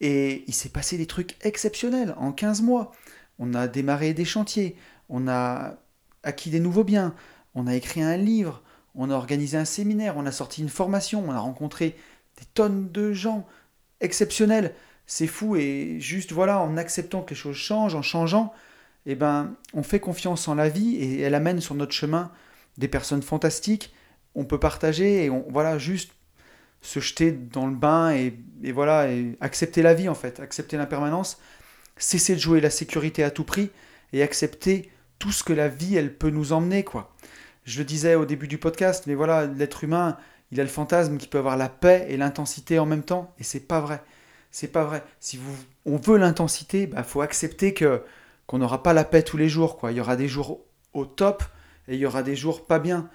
[0.00, 2.92] Et il s'est passé des trucs exceptionnels en 15 mois.
[3.38, 4.76] On a démarré des chantiers,
[5.08, 5.76] on a
[6.22, 7.14] acquis des nouveaux biens,
[7.54, 8.62] on a écrit un livre,
[8.94, 11.96] on a organisé un séminaire, on a sorti une formation, on a rencontré
[12.38, 13.46] des tonnes de gens
[14.00, 14.74] exceptionnels.
[15.06, 18.52] C'est fou et juste voilà, en acceptant que les choses changent, en changeant,
[19.06, 22.30] eh ben, on fait confiance en la vie et elle amène sur notre chemin
[22.78, 23.92] des personnes fantastiques.
[24.34, 26.12] On peut partager et on voilà juste
[26.80, 28.34] se jeter dans le bain et,
[28.72, 29.08] voilà
[29.40, 31.38] accepter la vie en fait, accepter l'impermanence,
[31.96, 33.70] cesser de jouer la sécurité à tout prix
[34.12, 37.14] et accepter tout ce que la vie, elle peut nous emmener, quoi.
[37.64, 40.16] Je le disais au début du podcast, mais voilà, l'être humain,
[40.50, 43.44] il a le fantasme qui peut avoir la paix et l'intensité en même temps, et
[43.44, 44.02] c'est pas vrai.
[44.50, 45.04] C'est pas vrai.
[45.20, 48.02] Si vous, on veut l'intensité, il bah, faut accepter que
[48.46, 49.92] qu'on n'aura pas la paix tous les jours, quoi.
[49.92, 51.44] Il y aura des jours au top
[51.86, 53.08] et il y aura des jours pas bien.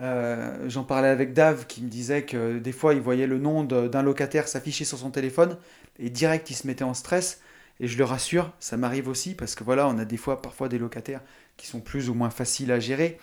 [0.00, 3.64] Euh, j'en parlais avec Dave qui me disait que des fois il voyait le nom
[3.64, 5.56] d'un locataire s'afficher sur son téléphone
[5.98, 7.40] et direct il se mettait en stress.
[7.80, 10.68] Et je le rassure, ça m'arrive aussi parce que voilà, on a des fois parfois
[10.68, 11.20] des locataires
[11.56, 13.18] qui sont plus ou moins faciles à gérer.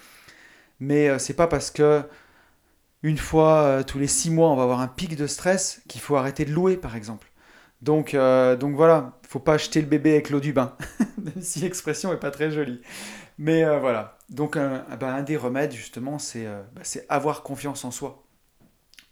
[0.79, 2.03] Mais euh, c'est pas parce que
[3.03, 6.01] une fois euh, tous les six mois on va avoir un pic de stress qu'il
[6.01, 7.27] faut arrêter de louer par exemple.
[7.81, 10.75] Donc, donc voilà, faut pas acheter le bébé avec l'eau du bain,
[11.21, 12.81] même si l'expression est pas très jolie.
[13.37, 16.17] Mais voilà, donc un, bah, un, des remèdes justement,
[16.73, 18.23] bah, c'est avoir confiance en soi,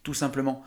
[0.04, 0.64] tout simplement.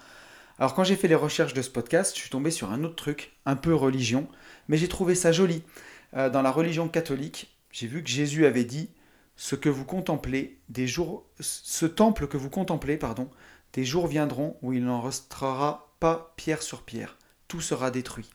[0.58, 2.96] Alors quand j'ai fait les recherches de ce podcast, je suis tombé sur un autre
[2.96, 4.28] truc, un peu religion,
[4.68, 5.62] mais j'ai trouvé ça joli.
[6.12, 8.90] dans la religion catholique, j'ai vu que Jésus avait dit
[9.36, 13.30] ce que vous contemplez, des jours, ce temple que vous contemplez, pardon,
[13.74, 18.30] des jours viendront où il n'en restera pas pierre sur pierre, tout sera détruit.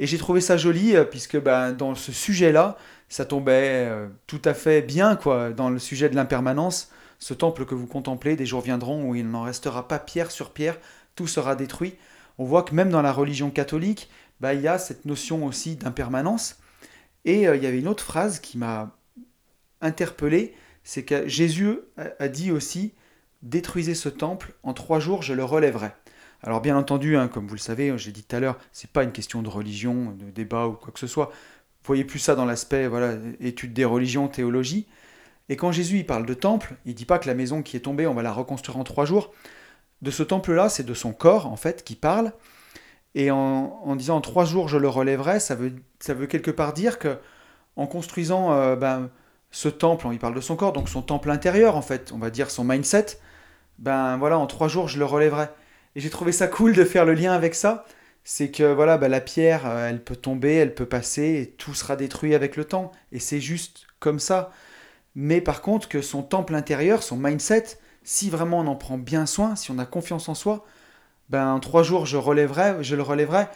[0.00, 2.76] Et j'ai trouvé ça joli euh, puisque ben, dans ce sujet-là,
[3.08, 6.90] ça tombait euh, tout à fait bien quoi, dans le sujet de l'impermanence.
[7.18, 10.50] Ce temple que vous contemplez, des jours viendront où il n'en restera pas pierre sur
[10.50, 10.78] pierre,
[11.14, 11.94] tout sera détruit.
[12.38, 14.08] On voit que même dans la religion catholique,
[14.40, 16.58] ben, il y a cette notion aussi d'impermanence.
[17.24, 18.94] Et euh, il y avait une autre phrase qui m'a
[19.80, 21.78] interpellé, c'est que Jésus
[22.18, 22.94] a dit aussi
[23.42, 25.90] détruisez ce temple, en trois jours je le relèverai.
[26.42, 29.02] Alors bien entendu, hein, comme vous le savez, j'ai dit tout à l'heure, c'est pas
[29.02, 31.32] une question de religion, de débat ou quoi que ce soit.
[31.88, 34.86] Voyez plus ça dans l'aspect voilà étude des religions, théologie.
[35.48, 37.80] Et quand Jésus il parle de temple, il dit pas que la maison qui est
[37.80, 39.32] tombée, on va la reconstruire en trois jours.
[40.02, 42.32] De ce temple-là, c'est de son corps en fait qui parle.
[43.14, 46.74] Et en, disant en trois jours je le relèverai, ça veut, ça veut quelque part
[46.74, 47.18] dire que
[47.76, 49.08] en construisant euh, ben,
[49.50, 52.28] ce temple, il parle de son corps, donc son temple intérieur en fait, on va
[52.28, 53.18] dire son mindset,
[53.78, 55.48] ben voilà, en trois jours je le relèverai.
[55.96, 57.86] Et j'ai trouvé ça cool de faire le lien avec ça,
[58.30, 61.72] c'est que voilà, ben, la pierre, euh, elle peut tomber, elle peut passer, et tout
[61.72, 64.52] sera détruit avec le temps, et c'est juste comme ça.
[65.14, 69.24] Mais par contre, que son temple intérieur, son mindset, si vraiment on en prend bien
[69.24, 70.66] soin, si on a confiance en soi,
[71.30, 73.46] ben en trois jours je relèverai, je le relèverai.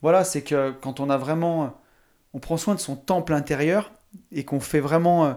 [0.00, 1.78] Voilà, c'est que quand on a vraiment,
[2.32, 3.92] on prend soin de son temple intérieur
[4.32, 5.34] et qu'on fait vraiment euh,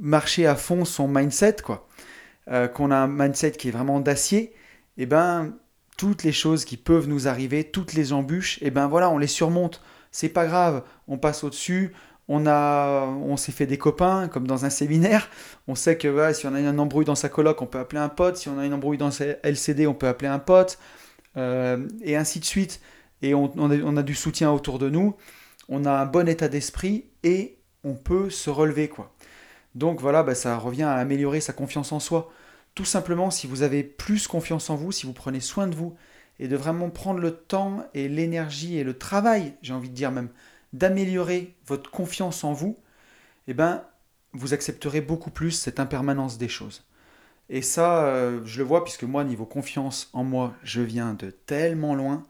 [0.00, 1.86] marcher à fond son mindset, quoi,
[2.50, 4.54] euh, qu'on a un mindset qui est vraiment d'acier,
[4.96, 5.52] et eh ben
[5.98, 9.18] toutes les choses qui peuvent nous arriver, toutes les embûches, et eh ben voilà, on
[9.18, 9.82] les surmonte.
[10.10, 11.92] C'est pas grave, on passe au-dessus,
[12.28, 15.28] on a, on s'est fait des copains, comme dans un séminaire.
[15.66, 18.10] On sait que si on a un embrouille dans sa coloc, on peut appeler un
[18.10, 18.36] pote.
[18.36, 20.78] Si on a une embrouille dans sa LCD, on peut appeler un pote.
[21.36, 22.80] Euh, et ainsi de suite.
[23.22, 25.16] Et on, a, du soutien autour de nous,
[25.68, 28.88] on a un bon état d'esprit et on peut se relever.
[28.88, 29.12] quoi.
[29.74, 32.30] Donc voilà, bah, ça revient à améliorer sa confiance en soi.
[32.74, 35.96] Tout simplement, si vous avez plus confiance en vous, si vous prenez soin de vous,
[36.40, 40.12] et de vraiment prendre le temps et l'énergie et le travail, j'ai envie de dire
[40.12, 40.28] même,
[40.72, 42.78] d'améliorer votre confiance en vous,
[43.48, 43.82] eh ben,
[44.32, 46.84] vous accepterez beaucoup plus cette impermanence des choses.
[47.50, 51.30] Et ça, euh, je le vois puisque moi, niveau confiance en moi, je viens de
[51.30, 52.22] tellement loin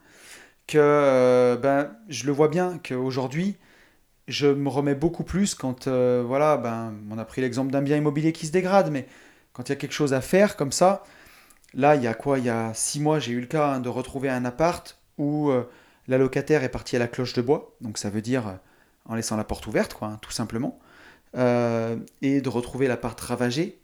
[0.67, 3.57] que euh, ben, je le vois bien qu'aujourd'hui,
[4.29, 7.97] je me remets beaucoup plus quand, euh, voilà, ben, on a pris l'exemple d'un bien
[7.97, 9.07] immobilier qui se dégrade, mais
[9.59, 11.03] quand il y a quelque chose à faire comme ça,
[11.75, 12.39] là, il y a quoi?
[12.39, 15.51] Il y a six mois, j'ai eu le cas hein, de retrouver un appart où
[15.51, 15.69] euh,
[16.07, 18.53] la locataire est partie à la cloche de bois, donc ça veut dire euh,
[19.07, 20.79] en laissant la porte ouverte, quoi, hein, tout simplement,
[21.35, 23.81] et de retrouver l'appart ravagé.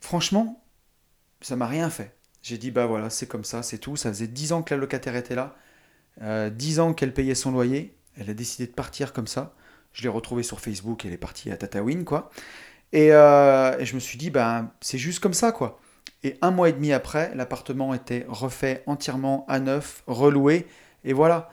[0.00, 0.64] Franchement,
[1.42, 2.16] ça m'a rien fait.
[2.42, 3.94] J'ai dit, bah voilà, c'est comme ça, c'est tout.
[3.94, 5.54] Ça faisait dix ans que la locataire était là,
[6.50, 9.54] dix ans qu'elle payait son loyer, elle a décidé de partir comme ça.
[9.92, 12.30] Je l'ai retrouvée sur Facebook, elle est partie à Tatawin, quoi.
[12.94, 15.78] Euh, et, je me suis dit, ben, c'est juste comme ça, quoi.
[16.24, 20.66] Et un mois et demi après, l'appartement était refait entièrement à neuf, reloué,
[21.04, 21.50] et voilà.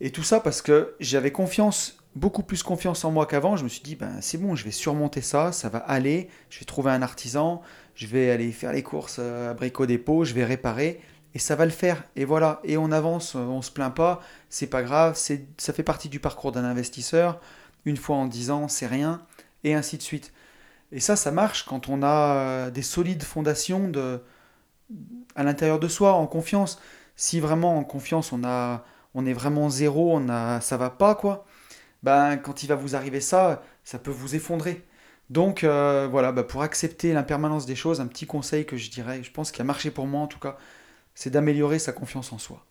[0.00, 3.56] Et tout ça parce que j'avais confiance, beaucoup plus confiance en moi qu'avant.
[3.56, 6.28] Je me suis dit, ben, c'est bon, je vais surmonter ça, ça va aller.
[6.50, 7.62] Je vais trouver un artisan,
[7.94, 11.00] je vais aller faire les courses à Brico Dépôt, je vais réparer
[11.34, 12.04] et ça va le faire.
[12.16, 16.08] Et voilà, et on avance, on se plaint pas, c'est pas grave, ça fait partie
[16.08, 17.40] du parcours d'un investisseur.
[17.84, 19.22] Une fois en dix ans, c'est rien,
[19.64, 20.32] et ainsi de suite.
[20.92, 23.92] Et ça, ça marche quand on a euh, des solides fondations
[25.34, 26.80] à l'intérieur de soi, en confiance.
[27.16, 28.84] Si vraiment en confiance, on, a,
[29.14, 31.46] on est vraiment zéro, on a, ça va pas, quoi,
[32.02, 34.86] ben, quand il va vous arriver ça, ça peut vous effondrer.
[35.30, 39.22] Donc euh, voilà, ben, pour accepter l'impermanence des choses, un petit conseil que je dirais,
[39.22, 40.58] je pense qu'il a marché pour moi en tout cas,
[41.14, 42.64] c'est d'améliorer sa confiance en soi.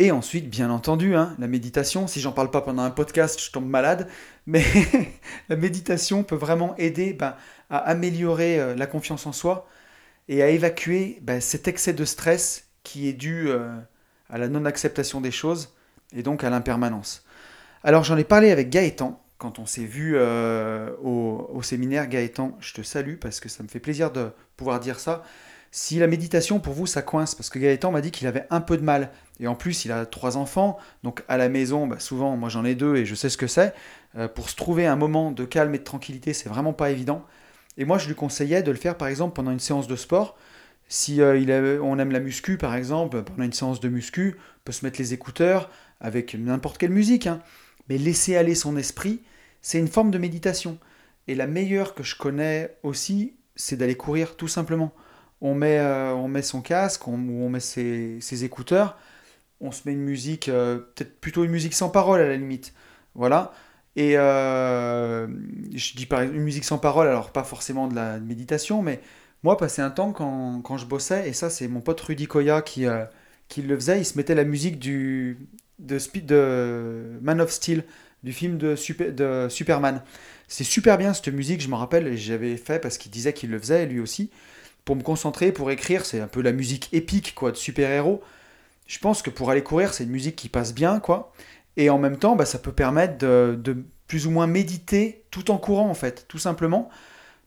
[0.00, 3.50] Et ensuite, bien entendu, hein, la méditation, si j'en parle pas pendant un podcast, je
[3.50, 4.08] tombe malade,
[4.46, 4.64] mais
[5.48, 7.34] la méditation peut vraiment aider ben,
[7.68, 9.68] à améliorer euh, la confiance en soi
[10.28, 13.76] et à évacuer ben, cet excès de stress qui est dû euh,
[14.30, 15.74] à la non-acceptation des choses
[16.14, 17.24] et donc à l'impermanence.
[17.82, 22.56] Alors j'en ai parlé avec Gaëtan, quand on s'est vu euh, au, au, séminaire Gaëtan,
[22.60, 25.24] je te salue parce que ça me fait plaisir de pouvoir dire ça.
[25.70, 28.60] Si la méditation pour vous ça coince, parce que Gaëtan m'a dit qu'il avait un
[28.60, 29.10] peu de mal,
[29.40, 32.64] et en plus il a trois enfants, donc à la maison, bah, souvent moi j'en
[32.64, 33.74] ai deux et je sais ce que c'est,
[34.16, 37.24] euh, pour se trouver un moment de calme et de tranquillité, c'est vraiment pas évident.
[37.76, 40.36] Et moi je lui conseillais de le faire par exemple pendant une séance de sport.
[40.88, 44.72] Si euh, on aime la muscu par exemple, pendant une séance de muscu, on peut
[44.72, 47.40] se mettre les écouteurs avec n'importe quelle musique, hein.
[47.88, 49.20] mais laisser aller son esprit,
[49.60, 50.78] c'est une forme de méditation.
[51.26, 54.94] Et la meilleure que je connais aussi, c'est d'aller courir tout simplement
[55.40, 58.98] on met, euh, on met son casque, on, on met ses, écouteurs,
[59.60, 62.74] on se met une musique, euh, peut-être plutôt une musique sans parole à la limite.
[63.14, 63.52] Voilà.
[63.96, 65.26] Et euh,
[65.74, 69.00] je dis par une musique sans parole, alors pas forcément de la méditation, mais
[69.42, 72.86] moi, passer un temps quand, je bossais, et ça, c'est mon pote Rudy Koya qui,
[73.48, 77.84] qui le faisait, il se mettait la musique du, de, Speed, de Man of Steel,
[78.24, 80.02] du film de, Super, de Superman.
[80.48, 83.58] C'est super bien cette musique, je me rappelle, j'avais fait parce qu'il disait qu'il le
[83.58, 84.30] faisait, lui aussi
[84.88, 88.22] pour me concentrer, pour écrire, c'est un peu la musique épique quoi, de super-héros.
[88.86, 91.30] Je pense que pour aller courir, c'est une musique qui passe bien, quoi.
[91.76, 95.58] Et en même temps, bah, ça peut permettre de, plus ou moins méditer tout en
[95.58, 96.88] courant, en fait, tout simplement.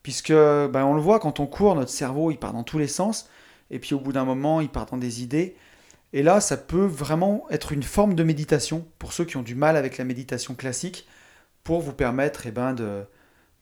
[0.03, 2.87] Puisque, bah, on le voit, quand on court, notre cerveau, il part dans tous les
[2.87, 3.27] sens.
[3.71, 5.55] Et puis au bout d'un moment, il part dans des idées.
[6.13, 9.55] Et là, ça peut vraiment être une forme de méditation pour ceux qui ont du
[9.55, 11.07] mal avec la méditation classique,
[11.63, 13.01] pour vous permettre eh ben, de,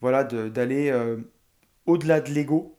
[0.02, 1.16] voilà, d'aller euh,
[1.86, 2.76] au-delà de l'ego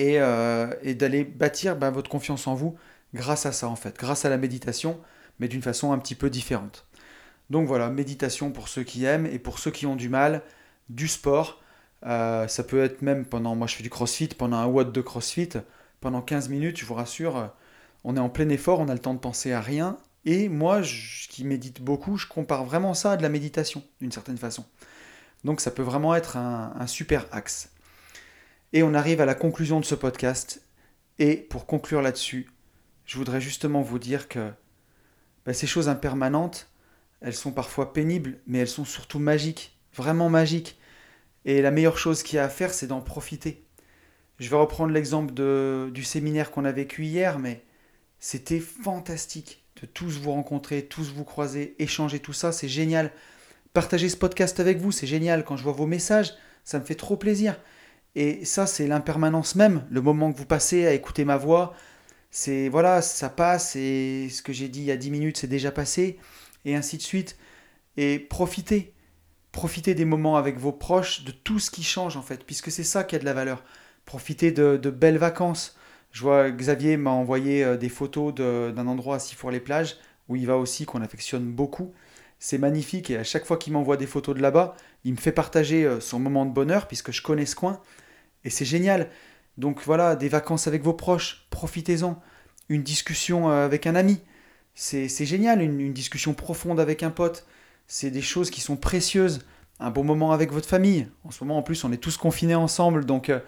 [0.00, 2.76] euh, et, d'aller bâtir ben, votre confiance en vous
[3.14, 5.00] grâce à ça en fait, grâce à la méditation,
[5.40, 6.86] mais d'une façon un petit peu différente.
[7.50, 10.42] Donc voilà, méditation pour ceux qui aiment et pour ceux qui ont du mal,
[10.88, 11.62] du sport.
[12.06, 15.00] Euh, ça peut être même pendant, moi je fais du crossfit, pendant un watt de
[15.00, 15.48] crossfit,
[16.00, 17.50] pendant 15 minutes, je vous rassure,
[18.04, 19.96] on est en plein effort, on a le temps de penser à rien.
[20.24, 24.12] Et moi, je, qui médite beaucoup, je compare vraiment ça à de la méditation, d'une
[24.12, 24.64] certaine façon.
[25.44, 27.70] Donc ça peut vraiment être un super axe.
[28.72, 30.62] Et on arrive à la conclusion de ce podcast.
[31.18, 32.50] Et pour conclure là-dessus,
[33.06, 34.50] je voudrais justement vous dire que
[35.46, 36.68] bah, ces choses impermanentes,
[37.22, 40.78] elles sont parfois pénibles, mais elles sont surtout magiques, vraiment magiques.
[41.46, 43.64] Et la meilleure chose qu'il y a à faire, c'est d'en profiter.
[44.38, 45.32] Je vais reprendre l'exemple
[45.90, 47.64] du séminaire qu'on a vécu hier, mais
[48.20, 53.12] c'était fantastique de tous vous rencontrer, tous vous croiser, échanger tout ça, c'est génial.
[53.72, 55.44] Partager ce podcast avec vous, c'est génial.
[55.44, 57.56] Quand je vois vos messages, ça me fait trop plaisir.
[58.14, 61.74] Et ça, c'est l'impermanence même, le moment que vous passez à écouter ma voix.
[62.30, 65.46] C'est voilà, ça passe et ce que j'ai dit il y a 10 minutes, c'est
[65.46, 66.18] déjà passé,
[66.64, 67.38] et ainsi de suite.
[67.96, 68.94] Et profitez,
[69.52, 72.84] profitez des moments avec vos proches, de tout ce qui change en fait, puisque c'est
[72.84, 73.64] ça qui a de la valeur.
[74.04, 75.76] Profitez de, belles vacances.
[76.12, 79.96] Je vois Xavier m'a envoyé euh, des photos d'un endroit à Sifour-les-Plages,
[80.28, 81.92] où il va aussi, qu'on affectionne beaucoup.
[82.38, 85.32] C'est magnifique et à chaque fois qu'il m'envoie des photos de là-bas, il me fait
[85.32, 87.80] partager euh, son moment de bonheur puisque je connais ce coin
[88.44, 89.10] et c'est génial.
[89.56, 92.22] Donc voilà, des vacances avec vos proches, profitez-en.
[92.68, 94.20] Une discussion euh, avec un ami,
[94.74, 95.60] c'est génial.
[95.60, 97.44] Une, discussion profonde avec un pote,
[97.88, 99.44] c'est des choses qui sont précieuses.
[99.80, 101.08] Un bon moment avec votre famille.
[101.24, 103.04] En ce moment, en plus, on est tous confinés ensemble.
[103.04, 103.40] Donc, euh,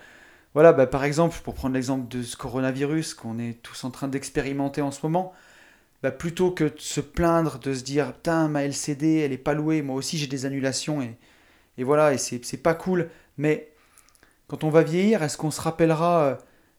[0.54, 4.08] voilà, bah, par exemple, pour prendre l'exemple de ce coronavirus qu'on est tous en train
[4.08, 5.32] d'expérimenter en ce moment,
[6.02, 9.54] bah, plutôt que de se plaindre, de se dire Putain, ma LCD, elle est pas
[9.54, 13.08] louée, moi aussi j'ai des annulations, et, voilà, et c'est pas cool.
[13.38, 13.72] Mais
[14.48, 16.34] quand on va vieillir, est-ce qu'on se rappellera euh,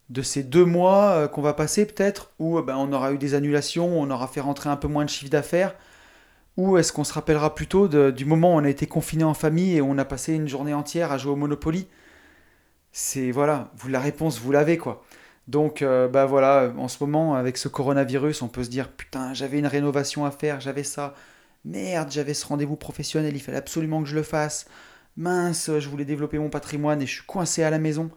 [0.10, 3.34] de ces deux mois euh, qu'on va passer peut-être, où ben, on aura eu des
[3.34, 5.76] annulations, on aura fait rentrer un peu moins de chiffre d'affaires?
[6.58, 9.78] Ou est-ce qu'on se rappellera plutôt du moment où on a été confiné en famille
[9.78, 11.88] et où on a passé une journée entière à jouer au Monopoly?
[12.92, 15.04] C'est voilà, la réponse, vous l'avez quoi.
[15.48, 19.34] Donc euh, bah voilà, en ce moment avec ce coronavirus, on peut se dire putain,
[19.34, 21.16] j'avais une rénovation à faire, j'avais ça.
[21.66, 24.66] Merde, j'avais ce rendez-vous professionnel, il fallait absolument que je le fasse.
[25.18, 28.10] Mince, je voulais développer mon patrimoine et je suis coincé à la maison.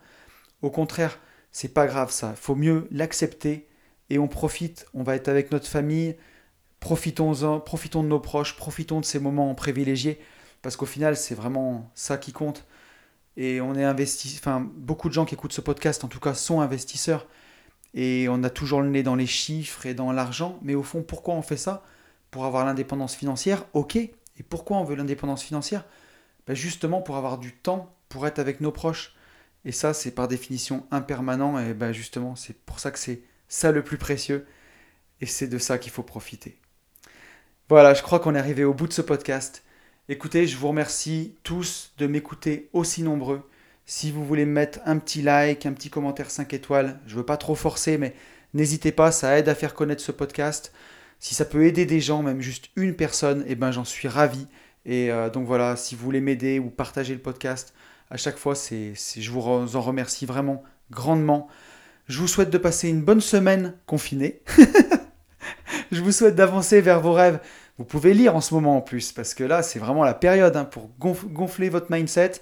[0.62, 1.18] Au contraire,
[1.52, 3.68] c'est pas grave ça, faut mieux l'accepter
[4.10, 6.16] et on profite, on va être avec notre famille,
[6.80, 10.20] profitons-en, profitons de nos proches, profitons de ces moments privilégiés,
[10.62, 12.66] parce qu'au final, c'est vraiment ça qui compte.
[13.36, 16.34] Et on est investi, enfin, beaucoup de gens qui écoutent ce podcast, en tout cas,
[16.34, 17.26] sont investisseurs.
[17.94, 20.58] Et on a toujours le nez dans les chiffres et dans l'argent.
[20.62, 21.84] Mais au fond, pourquoi on fait ça?
[22.30, 23.96] Pour avoir l'indépendance financière, ok.
[23.96, 25.84] Et pourquoi on veut l'indépendance financière?
[26.46, 29.14] Ben Justement pour avoir du temps pour être avec nos proches.
[29.64, 31.58] Et ça, c'est par définition impermanent.
[31.58, 34.46] Et ben justement, c'est pour ça que c'est ça le plus précieux.
[35.20, 36.58] Et c'est de ça qu'il faut profiter.
[37.68, 39.63] Voilà, je crois qu'on est arrivé au bout de ce podcast.
[40.10, 43.40] Écoutez, je vous remercie tous de m'écouter aussi nombreux.
[43.86, 47.24] Si vous voulez mettre un petit like, un petit commentaire 5 étoiles, je ne veux
[47.24, 48.14] pas trop forcer, mais
[48.52, 50.74] n'hésitez pas, ça aide à faire connaître ce podcast.
[51.20, 54.46] Si ça peut aider des gens, même juste une personne, eh ben j'en suis ravi.
[54.84, 57.72] Et euh, donc voilà, si vous voulez m'aider ou partager le podcast,
[58.10, 61.48] à chaque fois, je vous en remercie vraiment grandement.
[62.08, 64.42] Je vous souhaite de passer une bonne semaine confinée.
[65.92, 67.40] je vous souhaite d'avancer vers vos rêves.
[67.78, 70.56] Vous pouvez lire en ce moment en plus, parce que là, c'est vraiment la période
[70.56, 72.32] hein, pour gonfler votre mindset.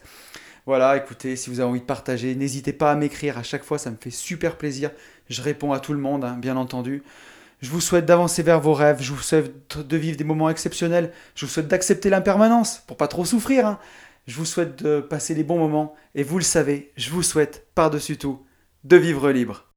[0.67, 3.79] Voilà, écoutez, si vous avez envie de partager, n'hésitez pas à m'écrire à chaque fois,
[3.79, 4.91] ça me fait super plaisir.
[5.29, 7.03] Je réponds à tout le monde, hein, bien entendu.
[7.63, 11.13] Je vous souhaite d'avancer vers vos rêves, je vous souhaite de vivre des moments exceptionnels,
[11.35, 13.67] je vous souhaite d'accepter l'impermanence pour pas trop souffrir.
[13.67, 13.79] Hein.
[14.27, 17.67] Je vous souhaite de passer des bons moments et vous le savez, je vous souhaite
[17.75, 18.45] par-dessus tout
[18.85, 19.72] de vivre libre.